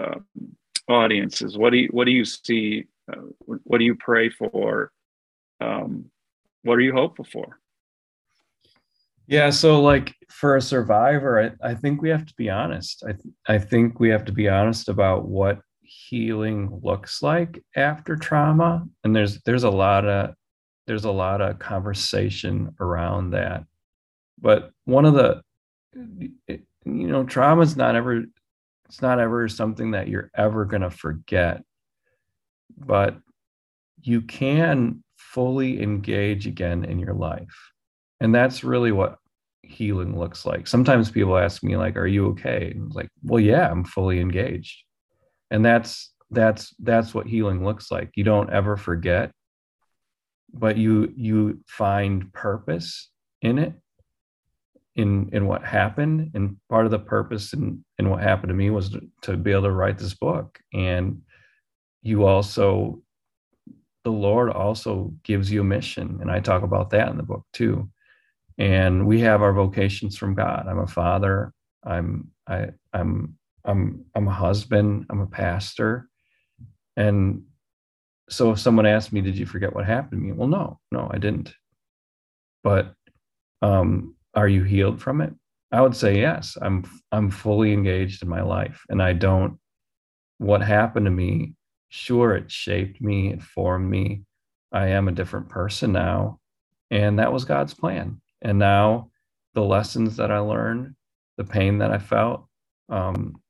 uh, 0.00 0.20
audiences? 0.88 1.58
What 1.58 1.70
do 1.70 1.78
you 1.78 1.88
what 1.90 2.04
do 2.04 2.12
you 2.12 2.24
see? 2.24 2.84
Uh, 3.12 3.22
what 3.46 3.78
do 3.78 3.84
you 3.84 3.96
pray 3.96 4.30
for? 4.30 4.92
Um, 5.60 6.06
what 6.62 6.74
are 6.74 6.82
you 6.82 6.92
hopeful 6.92 7.26
for? 7.30 7.58
Yeah, 9.26 9.50
so 9.50 9.82
like 9.82 10.14
for 10.30 10.56
a 10.56 10.62
survivor, 10.62 11.52
I, 11.62 11.70
I 11.70 11.74
think 11.74 12.00
we 12.00 12.10
have 12.10 12.26
to 12.26 12.34
be 12.34 12.48
honest. 12.48 13.02
I 13.06 13.12
th- 13.12 13.34
I 13.48 13.58
think 13.58 13.98
we 13.98 14.08
have 14.10 14.24
to 14.26 14.32
be 14.32 14.48
honest 14.48 14.88
about 14.88 15.26
what 15.26 15.60
healing 15.88 16.80
looks 16.82 17.22
like 17.22 17.62
after 17.76 18.16
trauma 18.16 18.86
and 19.04 19.14
there's 19.14 19.40
there's 19.42 19.64
a 19.64 19.70
lot 19.70 20.06
of 20.06 20.34
there's 20.86 21.04
a 21.04 21.10
lot 21.10 21.40
of 21.40 21.58
conversation 21.58 22.74
around 22.80 23.30
that 23.30 23.64
but 24.40 24.70
one 24.84 25.04
of 25.04 25.14
the 25.14 25.42
you 25.94 26.60
know 26.84 27.24
trauma 27.24 27.62
is 27.62 27.76
not 27.76 27.96
ever 27.96 28.22
it's 28.86 29.02
not 29.02 29.18
ever 29.18 29.48
something 29.48 29.90
that 29.92 30.08
you're 30.08 30.30
ever 30.34 30.64
going 30.64 30.82
to 30.82 30.90
forget 30.90 31.62
but 32.76 33.18
you 34.02 34.20
can 34.22 35.02
fully 35.16 35.82
engage 35.82 36.46
again 36.46 36.84
in 36.84 36.98
your 36.98 37.14
life. 37.14 37.72
And 38.20 38.34
that's 38.34 38.64
really 38.64 38.92
what 38.92 39.18
healing 39.62 40.18
looks 40.18 40.46
like. 40.46 40.66
Sometimes 40.66 41.10
people 41.10 41.36
ask 41.36 41.62
me 41.62 41.76
like, 41.76 41.96
"Are 41.96 42.06
you 42.06 42.28
okay?" 42.28 42.72
And 42.74 42.94
like, 42.94 43.08
"Well, 43.22 43.40
yeah, 43.40 43.70
I'm 43.70 43.84
fully 43.84 44.20
engaged." 44.20 44.84
And 45.50 45.64
that's 45.64 46.12
that's 46.30 46.74
that's 46.80 47.14
what 47.14 47.26
healing 47.26 47.64
looks 47.64 47.90
like. 47.90 48.10
You 48.14 48.24
don't 48.24 48.50
ever 48.50 48.76
forget, 48.76 49.32
but 50.52 50.76
you 50.76 51.12
you 51.16 51.60
find 51.66 52.32
purpose 52.32 53.10
in 53.40 53.58
it 53.58 53.74
in 54.96 55.30
in 55.32 55.46
what 55.46 55.64
happened. 55.64 56.32
And 56.34 56.56
part 56.68 56.84
of 56.84 56.90
the 56.90 56.98
purpose 56.98 57.54
in 57.54 57.84
in 57.98 58.10
what 58.10 58.22
happened 58.22 58.48
to 58.48 58.54
me 58.54 58.68
was 58.68 58.90
to, 58.90 59.00
to 59.22 59.36
be 59.36 59.52
able 59.52 59.62
to 59.62 59.72
write 59.72 59.98
this 59.98 60.14
book. 60.14 60.58
And 60.74 61.22
you 62.02 62.26
also 62.26 63.00
the 64.04 64.12
lord 64.12 64.50
also 64.50 65.12
gives 65.22 65.50
you 65.50 65.62
a 65.62 65.64
mission. 65.64 66.18
And 66.20 66.30
i 66.30 66.40
talk 66.40 66.62
about 66.62 66.90
that 66.90 67.08
in 67.08 67.16
the 67.16 67.22
book 67.22 67.44
too. 67.52 67.88
And 68.58 69.06
we 69.06 69.20
have 69.20 69.40
our 69.40 69.52
vocations 69.52 70.18
from 70.18 70.34
god. 70.34 70.66
I'm 70.68 70.80
a 70.80 70.86
father. 70.86 71.54
I'm 71.84 72.30
i 72.46 72.68
i'm 72.92 73.37
i'm 73.68 74.04
i'm 74.14 74.26
a 74.26 74.32
husband 74.32 75.06
i'm 75.10 75.20
a 75.20 75.26
pastor. 75.26 76.08
And 76.96 77.44
so 78.28 78.50
if 78.50 78.58
someone 78.58 78.86
asked 78.86 79.12
me 79.12 79.20
did 79.20 79.38
you 79.38 79.46
forget 79.46 79.74
what 79.74 79.84
happened 79.84 80.20
to 80.20 80.26
me? 80.26 80.32
Well 80.32 80.48
no 80.48 80.80
no 80.90 81.08
i 81.12 81.18
didn't. 81.18 81.54
But 82.64 82.94
um 83.62 84.16
are 84.34 84.48
you 84.48 84.64
healed 84.64 85.00
from 85.00 85.20
it? 85.20 85.32
I 85.70 85.82
would 85.82 85.94
say 85.94 86.18
yes. 86.18 86.56
I'm 86.60 86.84
i'm 87.12 87.30
fully 87.30 87.72
engaged 87.72 88.22
in 88.22 88.28
my 88.28 88.42
life 88.42 88.82
and 88.88 89.02
i 89.02 89.12
don't 89.12 89.58
what 90.38 90.62
happened 90.62 91.06
to 91.06 91.10
me 91.10 91.54
sure 91.90 92.34
it 92.34 92.50
shaped 92.50 93.00
me 93.00 93.32
it 93.32 93.42
formed 93.42 93.88
me. 93.88 94.22
I 94.72 94.88
am 94.88 95.08
a 95.08 95.12
different 95.12 95.48
person 95.48 95.92
now 95.92 96.40
and 96.90 97.18
that 97.18 97.32
was 97.32 97.44
god's 97.44 97.74
plan. 97.74 98.20
And 98.40 98.58
now 98.58 99.10
the 99.54 99.62
lessons 99.62 100.16
that 100.16 100.30
i 100.30 100.38
learned 100.38 100.94
the 101.36 101.44
pain 101.44 101.78
that 101.78 101.90
i 101.90 101.98
felt 101.98 102.48
um, 102.88 103.40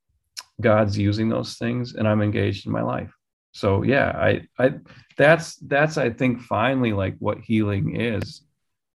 god's 0.61 0.99
using 0.99 1.29
those 1.29 1.57
things 1.57 1.95
and 1.95 2.07
i'm 2.09 2.23
engaged 2.23 2.67
in 2.67 2.73
my 2.73 2.83
life 2.83 3.13
so 3.53 3.83
yeah 3.83 4.11
i 4.17 4.41
i 4.59 4.73
that's 5.17 5.57
that's 5.57 5.97
i 5.97 6.11
think 6.11 6.41
finally 6.41 6.93
like 6.93 7.17
what 7.19 7.39
healing 7.39 8.01
is 8.01 8.43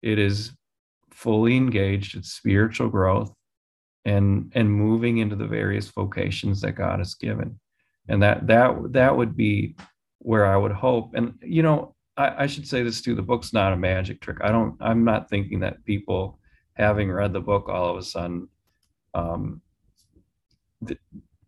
it 0.02 0.18
is 0.18 0.52
fully 1.10 1.56
engaged 1.56 2.16
it's 2.16 2.32
spiritual 2.32 2.88
growth 2.88 3.32
and 4.04 4.50
and 4.54 4.70
moving 4.70 5.18
into 5.18 5.36
the 5.36 5.46
various 5.46 5.88
vocations 5.88 6.60
that 6.60 6.72
God 6.72 6.98
has 6.98 7.14
given. 7.14 7.58
And 8.08 8.22
that 8.22 8.46
that 8.48 8.92
that 8.92 9.16
would 9.16 9.36
be 9.36 9.76
where 10.18 10.46
I 10.46 10.56
would 10.56 10.72
hope. 10.72 11.14
And 11.14 11.38
you 11.42 11.62
know, 11.62 11.94
I, 12.16 12.44
I 12.44 12.46
should 12.46 12.66
say 12.66 12.82
this 12.82 13.00
too: 13.00 13.14
the 13.14 13.22
book's 13.22 13.52
not 13.52 13.72
a 13.72 13.76
magic 13.76 14.20
trick. 14.20 14.38
I 14.42 14.50
don't. 14.50 14.76
I'm 14.80 15.04
not 15.04 15.30
thinking 15.30 15.60
that 15.60 15.84
people, 15.84 16.38
having 16.74 17.10
read 17.10 17.32
the 17.32 17.40
book, 17.40 17.68
all 17.68 17.90
of 17.90 17.96
a 17.96 18.02
sudden, 18.02 18.48
um, 19.14 19.60
th- 20.86 21.00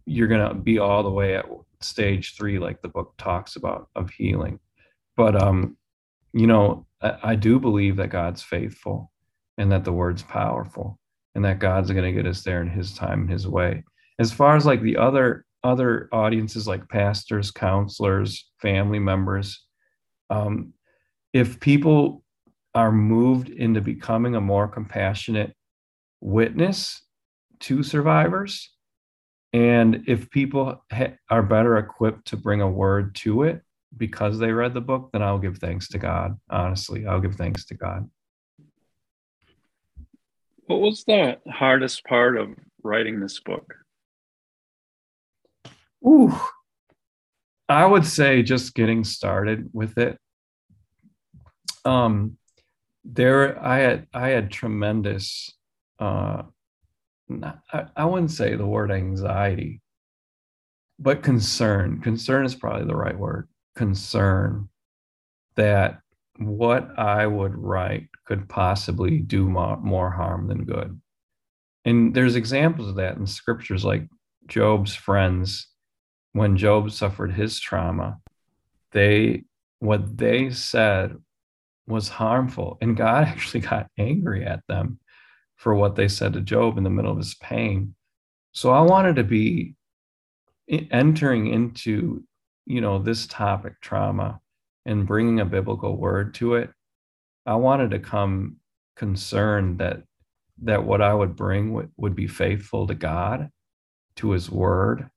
you're 0.06 0.28
gonna 0.28 0.54
be 0.54 0.78
all 0.78 1.02
the 1.02 1.10
way 1.10 1.36
at 1.36 1.46
stage 1.80 2.36
three, 2.36 2.58
like 2.58 2.82
the 2.82 2.88
book 2.88 3.14
talks 3.18 3.56
about 3.56 3.88
of 3.94 4.10
healing. 4.10 4.58
But 5.16 5.40
um, 5.40 5.76
you 6.32 6.46
know, 6.46 6.86
I, 7.00 7.18
I 7.22 7.34
do 7.36 7.58
believe 7.58 7.96
that 7.96 8.08
God's 8.08 8.42
faithful, 8.42 9.12
and 9.58 9.70
that 9.72 9.84
the 9.84 9.92
word's 9.92 10.22
powerful 10.22 10.98
and 11.34 11.44
that 11.44 11.58
God's 11.58 11.90
going 11.90 12.04
to 12.04 12.12
get 12.12 12.28
us 12.28 12.42
there 12.42 12.60
in 12.60 12.68
his 12.68 12.94
time 12.94 13.22
and 13.22 13.30
his 13.30 13.46
way. 13.46 13.82
As 14.18 14.32
far 14.32 14.56
as 14.56 14.66
like 14.66 14.82
the 14.82 14.96
other 14.96 15.44
other 15.62 16.08
audiences 16.12 16.68
like 16.68 16.88
pastors, 16.88 17.50
counselors, 17.50 18.50
family 18.60 18.98
members, 18.98 19.64
um, 20.28 20.74
if 21.32 21.58
people 21.58 22.22
are 22.74 22.92
moved 22.92 23.48
into 23.48 23.80
becoming 23.80 24.34
a 24.34 24.40
more 24.40 24.68
compassionate 24.68 25.54
witness 26.20 27.00
to 27.60 27.82
survivors, 27.82 28.74
and 29.54 30.02
if 30.08 30.28
people 30.30 30.82
ha- 30.90 31.14
are 31.30 31.42
better 31.42 31.78
equipped 31.78 32.26
to 32.26 32.36
bring 32.36 32.60
a 32.60 32.68
word 32.68 33.14
to 33.14 33.44
it 33.44 33.62
because 33.96 34.40
they 34.40 34.50
read 34.50 34.74
the 34.74 34.80
book, 34.80 35.10
then 35.12 35.22
I'll 35.22 35.38
give 35.38 35.58
thanks 35.58 35.86
to 35.90 35.98
God. 35.98 36.36
Honestly, 36.50 37.06
I'll 37.06 37.20
give 37.20 37.36
thanks 37.36 37.64
to 37.66 37.74
God. 37.74 38.10
What 40.66 40.80
was 40.80 41.04
the 41.04 41.38
hardest 41.48 42.04
part 42.04 42.36
of 42.36 42.48
writing 42.82 43.20
this 43.20 43.38
book? 43.38 43.74
Ooh, 46.04 46.34
I 47.68 47.86
would 47.86 48.06
say 48.06 48.42
just 48.42 48.74
getting 48.74 49.04
started 49.04 49.70
with 49.72 49.98
it. 49.98 50.18
Um, 51.84 52.38
there, 53.04 53.62
I 53.64 53.78
had 53.78 54.08
I 54.12 54.30
had 54.30 54.50
tremendous. 54.50 55.56
Uh, 56.00 56.42
not, 57.28 57.60
I, 57.72 57.86
I 57.96 58.04
wouldn't 58.04 58.30
say 58.30 58.54
the 58.54 58.66
word 58.66 58.90
anxiety, 58.90 59.80
but 60.98 61.22
concern. 61.22 62.00
Concern 62.00 62.44
is 62.44 62.54
probably 62.54 62.86
the 62.86 62.96
right 62.96 63.18
word. 63.18 63.48
Concern 63.76 64.68
that 65.56 66.00
what 66.38 66.98
I 66.98 67.26
would 67.26 67.56
write 67.56 68.08
could 68.26 68.48
possibly 68.48 69.18
do 69.18 69.48
more, 69.48 69.78
more 69.78 70.10
harm 70.10 70.48
than 70.48 70.64
good. 70.64 71.00
And 71.84 72.14
there's 72.14 72.36
examples 72.36 72.88
of 72.88 72.96
that 72.96 73.16
in 73.16 73.26
scriptures, 73.26 73.84
like 73.84 74.08
Job's 74.46 74.94
friends, 74.94 75.68
when 76.32 76.56
Job 76.56 76.90
suffered 76.90 77.32
his 77.32 77.60
trauma, 77.60 78.18
they 78.92 79.44
what 79.80 80.16
they 80.16 80.50
said 80.50 81.16
was 81.86 82.08
harmful, 82.08 82.78
and 82.80 82.96
God 82.96 83.24
actually 83.28 83.60
got 83.60 83.88
angry 83.98 84.44
at 84.44 84.62
them 84.68 84.98
for 85.64 85.74
what 85.74 85.96
they 85.96 86.08
said 86.08 86.34
to 86.34 86.42
Job 86.42 86.76
in 86.76 86.84
the 86.84 86.90
middle 86.90 87.10
of 87.10 87.16
his 87.16 87.34
pain. 87.36 87.94
So 88.52 88.70
I 88.70 88.82
wanted 88.82 89.16
to 89.16 89.24
be 89.24 89.76
entering 90.68 91.46
into, 91.46 92.22
you 92.66 92.82
know, 92.82 92.98
this 92.98 93.26
topic, 93.26 93.80
trauma, 93.80 94.40
and 94.84 95.06
bringing 95.06 95.40
a 95.40 95.46
biblical 95.46 95.96
word 95.96 96.34
to 96.34 96.56
it, 96.56 96.70
I 97.46 97.54
wanted 97.54 97.92
to 97.92 97.98
come 97.98 98.56
concerned 98.94 99.78
that 99.78 100.02
that 100.62 100.84
what 100.84 101.00
I 101.00 101.14
would 101.14 101.34
bring 101.34 101.72
would, 101.72 101.90
would 101.96 102.14
be 102.14 102.28
faithful 102.28 102.86
to 102.86 102.94
God, 102.94 103.48
to 104.16 104.32
his 104.32 104.50
word, 104.50 105.08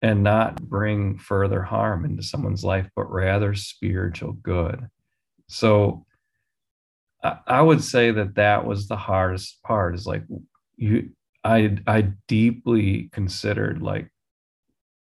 and 0.00 0.22
not 0.22 0.62
bring 0.62 1.18
further 1.18 1.62
harm 1.62 2.06
into 2.06 2.22
someone's 2.22 2.64
life, 2.64 2.88
but 2.96 3.12
rather 3.12 3.54
spiritual 3.54 4.32
good. 4.32 4.88
So 5.46 6.06
I, 7.22 7.62
would 7.62 7.82
say 7.82 8.10
that 8.12 8.36
that 8.36 8.64
was 8.64 8.86
the 8.86 8.96
hardest 8.96 9.62
part 9.62 9.94
is 9.94 10.06
like 10.06 10.22
you 10.76 11.10
I 11.44 11.78
I 11.86 12.12
deeply 12.28 13.08
considered 13.12 13.82
like 13.82 14.08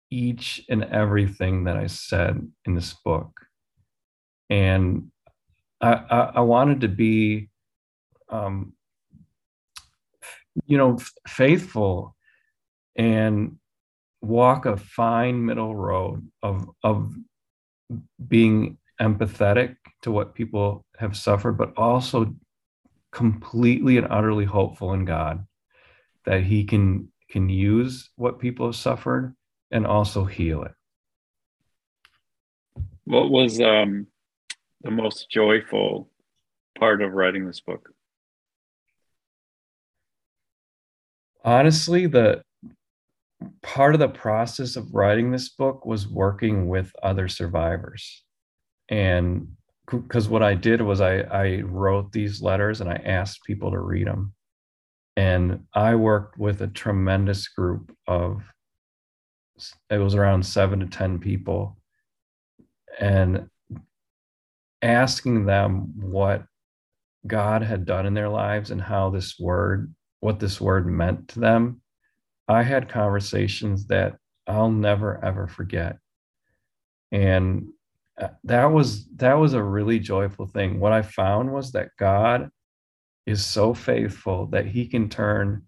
each 0.09 0.63
and 0.69 0.83
everything 0.83 1.63
that 1.63 1.77
I 1.77 1.87
said 1.87 2.47
in 2.65 2.75
this 2.75 2.93
book. 3.05 3.31
And 4.49 5.11
I, 5.81 5.93
I, 5.93 6.19
I 6.35 6.39
wanted 6.41 6.81
to 6.81 6.87
be, 6.87 7.49
um, 8.29 8.73
you 10.65 10.77
know, 10.77 10.95
f- 10.95 11.11
faithful 11.27 12.15
and 12.95 13.57
walk 14.21 14.65
a 14.65 14.77
fine 14.77 15.45
middle 15.45 15.75
road 15.75 16.29
of 16.43 16.69
of 16.83 17.13
being 18.27 18.77
empathetic 19.03 19.75
to 20.01 20.11
what 20.11 20.33
people 20.33 20.85
have 20.97 21.15
suffered, 21.17 21.57
but 21.57 21.73
also 21.77 22.33
completely 23.11 23.97
and 23.97 24.07
utterly 24.09 24.45
hopeful 24.45 24.93
in 24.93 25.05
God 25.05 25.45
that 26.25 26.43
He 26.43 26.63
can 26.63 27.11
can 27.29 27.49
use 27.49 28.09
what 28.15 28.39
people 28.39 28.67
have 28.67 28.75
suffered 28.75 29.35
and 29.71 29.85
also 29.85 30.23
heal 30.23 30.63
it. 30.63 30.71
What 33.05 33.29
was 33.29 33.59
um 33.59 34.07
the 34.81 34.91
most 34.91 35.29
joyful 35.29 36.09
part 36.77 37.01
of 37.01 37.13
writing 37.13 37.45
this 37.45 37.59
book? 37.59 37.89
Honestly, 41.43 42.05
the 42.05 42.41
part 43.61 43.93
of 43.93 43.99
the 43.99 44.07
process 44.07 44.75
of 44.75 44.93
writing 44.93 45.31
this 45.31 45.49
book 45.49 45.85
was 45.85 46.07
working 46.07 46.67
with 46.67 46.91
other 47.01 47.27
survivors. 47.27 48.23
And 48.89 49.55
because 49.85 50.29
what 50.29 50.43
I 50.43 50.55
did 50.55 50.81
was 50.81 51.01
I, 51.01 51.19
I 51.19 51.61
wrote 51.61 52.11
these 52.11 52.41
letters 52.41 52.81
and 52.81 52.89
I 52.89 52.95
asked 52.95 53.43
people 53.43 53.71
to 53.71 53.79
read 53.79 54.07
them. 54.07 54.33
And 55.15 55.65
I 55.73 55.95
worked 55.95 56.37
with 56.37 56.61
a 56.61 56.67
tremendous 56.67 57.47
group 57.47 57.95
of, 58.07 58.43
it 59.89 59.97
was 59.97 60.15
around 60.15 60.45
seven 60.45 60.79
to 60.79 60.85
10 60.87 61.19
people. 61.19 61.77
And 62.99 63.49
asking 64.81 65.45
them 65.45 65.93
what 65.99 66.45
God 67.25 67.61
had 67.61 67.85
done 67.85 68.05
in 68.05 68.13
their 68.13 68.29
lives 68.29 68.71
and 68.71 68.81
how 68.81 69.09
this 69.09 69.39
word, 69.39 69.93
what 70.19 70.39
this 70.39 70.59
word 70.59 70.87
meant 70.87 71.29
to 71.29 71.39
them, 71.39 71.81
I 72.47 72.63
had 72.63 72.89
conversations 72.89 73.87
that 73.87 74.17
I'll 74.47 74.71
never 74.71 75.23
ever 75.23 75.47
forget. 75.47 75.97
and 77.11 77.67
that 78.43 78.65
was 78.65 79.07
that 79.15 79.33
was 79.33 79.53
a 79.53 79.63
really 79.63 79.99
joyful 79.99 80.45
thing. 80.45 80.79
What 80.79 80.93
i 80.93 81.01
found 81.01 81.51
was 81.51 81.71
that 81.71 81.89
god 81.97 82.49
is 83.25 83.45
so 83.45 83.73
faithful 83.73 84.47
that 84.47 84.65
he 84.65 84.85
can 84.85 85.09
turn 85.09 85.63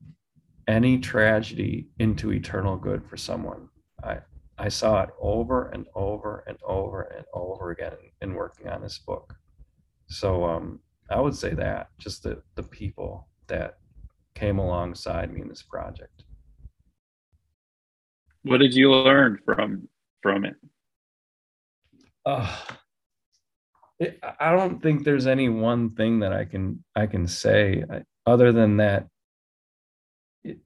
any 0.67 0.99
tragedy 0.99 1.87
into 1.99 2.33
eternal 2.33 2.75
good 2.75 3.03
for 3.05 3.17
someone. 3.17 3.69
I 4.03 4.19
i 4.57 4.69
saw 4.69 5.03
it 5.03 5.09
over 5.19 5.69
and 5.69 5.85
over 5.95 6.43
and 6.47 6.57
over 6.63 7.01
and 7.03 7.25
over 7.33 7.71
again 7.71 7.93
in 8.21 8.33
working 8.33 8.69
on 8.69 8.81
this 8.81 8.99
book. 8.99 9.33
So 10.07 10.45
um 10.45 10.79
i 11.09 11.19
would 11.19 11.35
say 11.35 11.53
that 11.53 11.89
just 11.97 12.23
the 12.23 12.41
the 12.55 12.63
people 12.63 13.27
that 13.47 13.77
came 14.35 14.59
alongside 14.59 15.33
me 15.33 15.41
in 15.41 15.47
this 15.47 15.63
project. 15.63 16.23
What 18.43 18.59
did 18.59 18.75
you 18.75 18.91
learn 18.91 19.39
from 19.45 19.87
from 20.21 20.45
it 20.45 20.55
uh, 22.25 22.55
it, 23.99 24.19
I 24.39 24.51
don't 24.51 24.81
think 24.81 25.03
there's 25.03 25.27
any 25.27 25.49
one 25.49 25.91
thing 25.91 26.19
that 26.19 26.33
I 26.33 26.45
can 26.45 26.83
I 26.95 27.07
can 27.07 27.27
say 27.27 27.83
other 28.25 28.51
than 28.51 28.77
that. 28.77 29.07
It, 30.43 30.59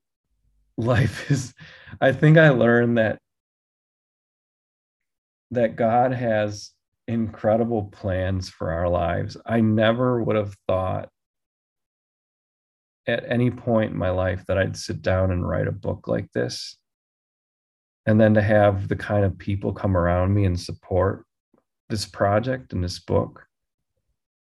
life 0.77 1.29
is. 1.31 1.53
I 2.01 2.11
think 2.11 2.37
I 2.37 2.49
learned 2.49 2.97
that 2.97 3.19
that 5.51 5.75
God 5.75 6.13
has 6.13 6.71
incredible 7.07 7.85
plans 7.85 8.49
for 8.49 8.71
our 8.71 8.87
lives. 8.87 9.35
I 9.45 9.61
never 9.61 10.21
would 10.23 10.35
have 10.35 10.55
thought 10.67 11.09
at 13.07 13.23
any 13.27 13.49
point 13.49 13.91
in 13.91 13.97
my 13.97 14.11
life 14.11 14.45
that 14.47 14.59
I'd 14.59 14.77
sit 14.77 15.01
down 15.01 15.31
and 15.31 15.47
write 15.47 15.67
a 15.67 15.71
book 15.71 16.07
like 16.07 16.31
this. 16.33 16.77
And 18.05 18.21
then 18.21 18.35
to 18.35 18.41
have 18.41 18.87
the 18.87 18.95
kind 18.95 19.25
of 19.25 19.37
people 19.37 19.73
come 19.73 19.97
around 19.97 20.33
me 20.33 20.45
and 20.45 20.59
support 20.59 21.25
this 21.89 22.05
project 22.05 22.73
and 22.73 22.83
this 22.83 22.99
book. 22.99 23.45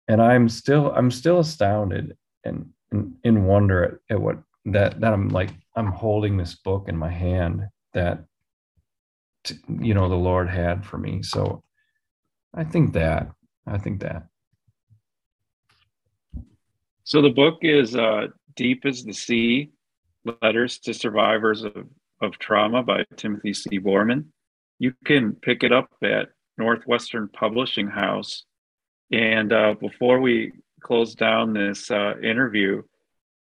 And 0.08 0.22
i'm 0.22 0.48
still 0.48 0.92
i'm 0.92 1.10
still 1.10 1.40
astounded 1.40 2.16
and 2.44 2.70
in, 3.24 3.44
wonder 3.44 3.82
at, 3.84 4.14
at 4.14 4.20
what 4.20 4.38
that 4.66 5.00
that 5.00 5.12
i'm 5.12 5.28
like 5.28 5.50
i'm 5.74 5.90
holding 5.90 6.36
this 6.36 6.54
book 6.54 6.88
in 6.88 6.96
my 6.96 7.10
hand 7.10 7.62
that 7.92 8.24
you 9.80 9.94
know 9.94 10.08
the 10.08 10.14
lord 10.14 10.48
had 10.48 10.84
for 10.84 10.98
me. 10.98 11.22
So 11.22 11.64
i 12.54 12.64
think 12.64 12.92
that 12.92 13.30
i 13.66 13.78
think 13.78 14.00
that. 14.00 14.26
So 17.02 17.22
the 17.22 17.30
book 17.30 17.58
is 17.62 17.94
uh, 17.94 18.28
deep 18.56 18.84
as 18.84 19.04
the 19.04 19.12
sea 19.12 19.70
letters 20.24 20.78
to 20.80 20.92
survivors 20.92 21.62
of, 21.62 21.86
of 22.20 22.38
trauma 22.38 22.82
by 22.82 23.04
timothy 23.16 23.54
c. 23.54 23.78
Bourman 23.78 24.32
you 24.78 24.92
can 25.04 25.32
pick 25.32 25.62
it 25.64 25.72
up 25.72 25.88
at 26.02 26.28
Northwestern 26.58 27.28
Publishing 27.28 27.86
House. 27.86 28.44
And 29.12 29.52
uh, 29.52 29.74
before 29.80 30.20
we 30.20 30.52
close 30.82 31.14
down 31.14 31.52
this 31.52 31.90
uh, 31.90 32.14
interview, 32.22 32.82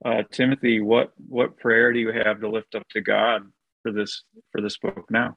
uh, 0.06 0.24
Timothy, 0.32 0.80
what 0.80 1.12
what 1.28 1.58
prayer 1.58 1.92
do 1.92 2.00
you 2.00 2.12
have 2.12 2.40
to 2.40 2.50
lift 2.50 2.76
up 2.76 2.84
to 2.92 3.02
God 3.02 3.42
for 3.84 3.92
this 3.92 4.24
for 4.52 4.62
this 4.62 4.78
book 4.78 5.06
now? 5.10 5.36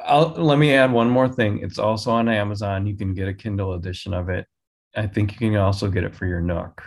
I'll, 0.00 0.28
let 0.28 0.58
me 0.58 0.74
add 0.74 0.92
one 0.92 1.10
more 1.10 1.28
thing. 1.28 1.60
It's 1.60 1.78
also 1.78 2.10
on 2.12 2.28
Amazon. 2.28 2.86
You 2.86 2.96
can 2.96 3.14
get 3.14 3.28
a 3.28 3.34
Kindle 3.34 3.74
edition 3.74 4.14
of 4.14 4.28
it. 4.28 4.46
I 4.94 5.06
think 5.06 5.32
you 5.32 5.38
can 5.38 5.56
also 5.56 5.90
get 5.90 6.04
it 6.04 6.14
for 6.14 6.26
your 6.26 6.40
Nook. 6.40 6.82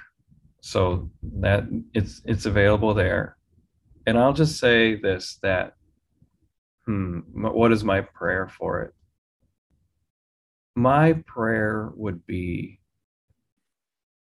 So 0.62 1.10
that 1.40 1.64
it's 1.94 2.22
it's 2.26 2.46
available 2.46 2.94
there. 2.94 3.38
And 4.06 4.18
I'll 4.18 4.34
just 4.34 4.60
say 4.60 4.96
this 4.96 5.40
that 5.42 5.74
hmm, 6.92 7.20
what 7.34 7.72
is 7.72 7.84
my 7.84 8.02
prayer 8.02 8.48
for 8.48 8.82
it? 8.82 8.94
My 10.76 11.14
prayer 11.14 11.92
would 11.96 12.26
be 12.26 12.80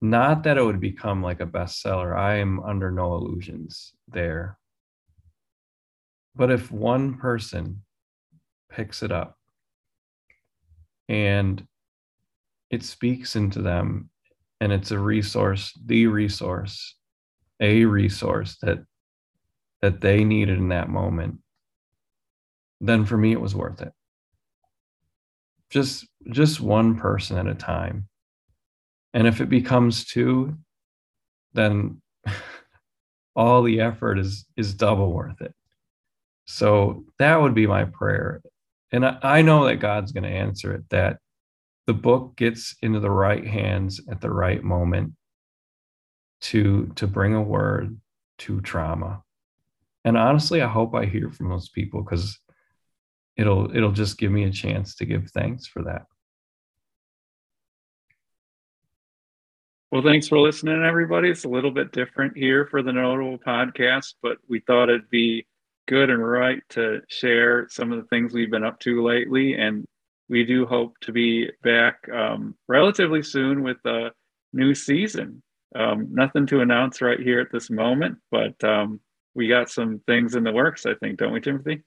not 0.01 0.43
that 0.43 0.57
it 0.57 0.63
would 0.63 0.79
become 0.79 1.21
like 1.21 1.39
a 1.39 1.45
bestseller. 1.45 2.15
I 2.15 2.37
am 2.37 2.59
under 2.63 2.91
no 2.91 3.13
illusions 3.13 3.93
there. 4.07 4.57
But 6.35 6.49
if 6.49 6.71
one 6.71 7.17
person 7.17 7.83
picks 8.71 9.03
it 9.03 9.11
up 9.11 9.37
and 11.07 11.65
it 12.69 12.83
speaks 12.83 13.35
into 13.35 13.61
them 13.61 14.09
and 14.59 14.71
it's 14.71 14.91
a 14.91 14.97
resource, 14.99 15.77
the 15.85 16.07
resource, 16.07 16.95
a 17.59 17.85
resource 17.85 18.57
that 18.61 18.79
that 19.81 20.01
they 20.01 20.23
needed 20.23 20.57
in 20.57 20.69
that 20.69 20.89
moment 20.89 21.40
then 22.81 23.05
for 23.05 23.15
me 23.15 23.31
it 23.31 23.39
was 23.39 23.55
worth 23.55 23.81
it. 23.81 23.93
Just 25.69 26.07
just 26.29 26.59
one 26.59 26.95
person 26.95 27.37
at 27.37 27.47
a 27.47 27.55
time. 27.55 28.09
And 29.13 29.27
if 29.27 29.39
it 29.39 29.49
becomes 29.49 30.03
two 30.03 30.57
then 31.53 32.01
all 33.35 33.61
the 33.63 33.79
effort 33.79 34.17
is 34.17 34.45
is 34.57 34.73
double 34.73 35.13
worth 35.13 35.39
it. 35.41 35.53
So 36.45 37.05
that 37.19 37.39
would 37.39 37.53
be 37.53 37.67
my 37.67 37.85
prayer. 37.85 38.41
And 38.91 39.05
i, 39.05 39.17
I 39.21 39.41
know 39.41 39.65
that 39.65 39.77
god's 39.77 40.11
going 40.11 40.23
to 40.23 40.29
answer 40.29 40.73
it 40.73 40.89
that 40.89 41.19
the 41.87 41.93
book 41.93 42.35
gets 42.35 42.75
into 42.81 42.99
the 42.99 43.11
right 43.11 43.45
hands 43.45 44.01
at 44.09 44.21
the 44.21 44.31
right 44.31 44.63
moment 44.63 45.13
to 46.41 46.91
to 46.95 47.07
bring 47.07 47.35
a 47.35 47.41
word 47.41 47.99
to 48.39 48.59
trauma. 48.61 49.21
And 50.03 50.17
honestly 50.17 50.61
i 50.61 50.67
hope 50.67 50.95
i 50.95 51.05
hear 51.05 51.29
from 51.29 51.49
those 51.49 51.69
people 51.69 52.01
because 52.01 52.39
it'll 53.41 53.75
it'll 53.75 53.91
just 53.91 54.17
give 54.17 54.31
me 54.31 54.43
a 54.43 54.51
chance 54.51 54.95
to 54.95 55.05
give 55.05 55.29
thanks 55.31 55.65
for 55.65 55.83
that. 55.83 56.05
Well 59.91 60.03
thanks 60.03 60.27
for 60.27 60.39
listening 60.39 60.83
everybody. 60.83 61.29
It's 61.29 61.43
a 61.43 61.49
little 61.49 61.71
bit 61.71 61.91
different 61.91 62.37
here 62.37 62.67
for 62.67 62.81
the 62.81 62.93
notable 62.93 63.39
podcast 63.39 64.13
but 64.21 64.37
we 64.47 64.59
thought 64.61 64.89
it'd 64.89 65.09
be 65.09 65.45
good 65.87 66.09
and 66.09 66.25
right 66.25 66.61
to 66.69 67.01
share 67.09 67.67
some 67.69 67.91
of 67.91 67.99
the 67.99 68.07
things 68.07 68.33
we've 68.33 68.51
been 68.51 68.63
up 68.63 68.79
to 68.81 69.03
lately. 69.03 69.55
And 69.55 69.83
we 70.29 70.45
do 70.45 70.65
hope 70.65 70.93
to 71.01 71.11
be 71.11 71.49
back 71.63 72.07
um, 72.13 72.55
relatively 72.69 73.23
soon 73.23 73.63
with 73.63 73.83
a 73.85 74.11
new 74.53 74.73
season. 74.73 75.41
Um, 75.75 76.09
nothing 76.11 76.45
to 76.47 76.61
announce 76.61 77.01
right 77.01 77.19
here 77.19 77.39
at 77.39 77.51
this 77.51 77.69
moment 77.69 78.17
but 78.29 78.61
um, 78.61 78.99
we 79.33 79.47
got 79.47 79.69
some 79.69 80.01
things 80.05 80.35
in 80.35 80.43
the 80.43 80.51
works 80.51 80.85
i 80.85 80.93
think 80.95 81.17
don't 81.17 81.31
we 81.31 81.39
timothy 81.39 81.81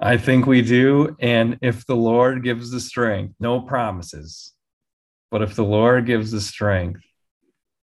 I 0.00 0.16
think 0.18 0.46
we 0.46 0.62
do. 0.62 1.16
And 1.20 1.58
if 1.62 1.86
the 1.86 1.96
Lord 1.96 2.44
gives 2.44 2.70
the 2.70 2.80
strength, 2.80 3.34
no 3.40 3.60
promises, 3.60 4.52
but 5.30 5.42
if 5.42 5.54
the 5.54 5.64
Lord 5.64 6.06
gives 6.06 6.30
the 6.30 6.40
strength, 6.40 7.00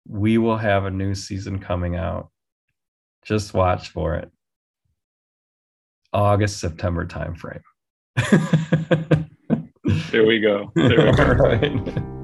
we 0.08 0.38
will 0.38 0.58
have 0.58 0.86
a 0.86 0.92
new 0.92 1.14
season 1.14 1.60
coming 1.60 1.96
out. 1.96 2.30
Just 3.26 3.54
watch 3.54 3.90
for 3.90 4.16
it. 4.16 4.32
August, 6.14 6.60
September 6.60 7.06
timeframe. 7.06 7.62
there 10.12 10.26
we 10.26 10.40
go. 10.40 10.72
There 10.76 11.06
we 11.06 11.12
go. 11.12 12.14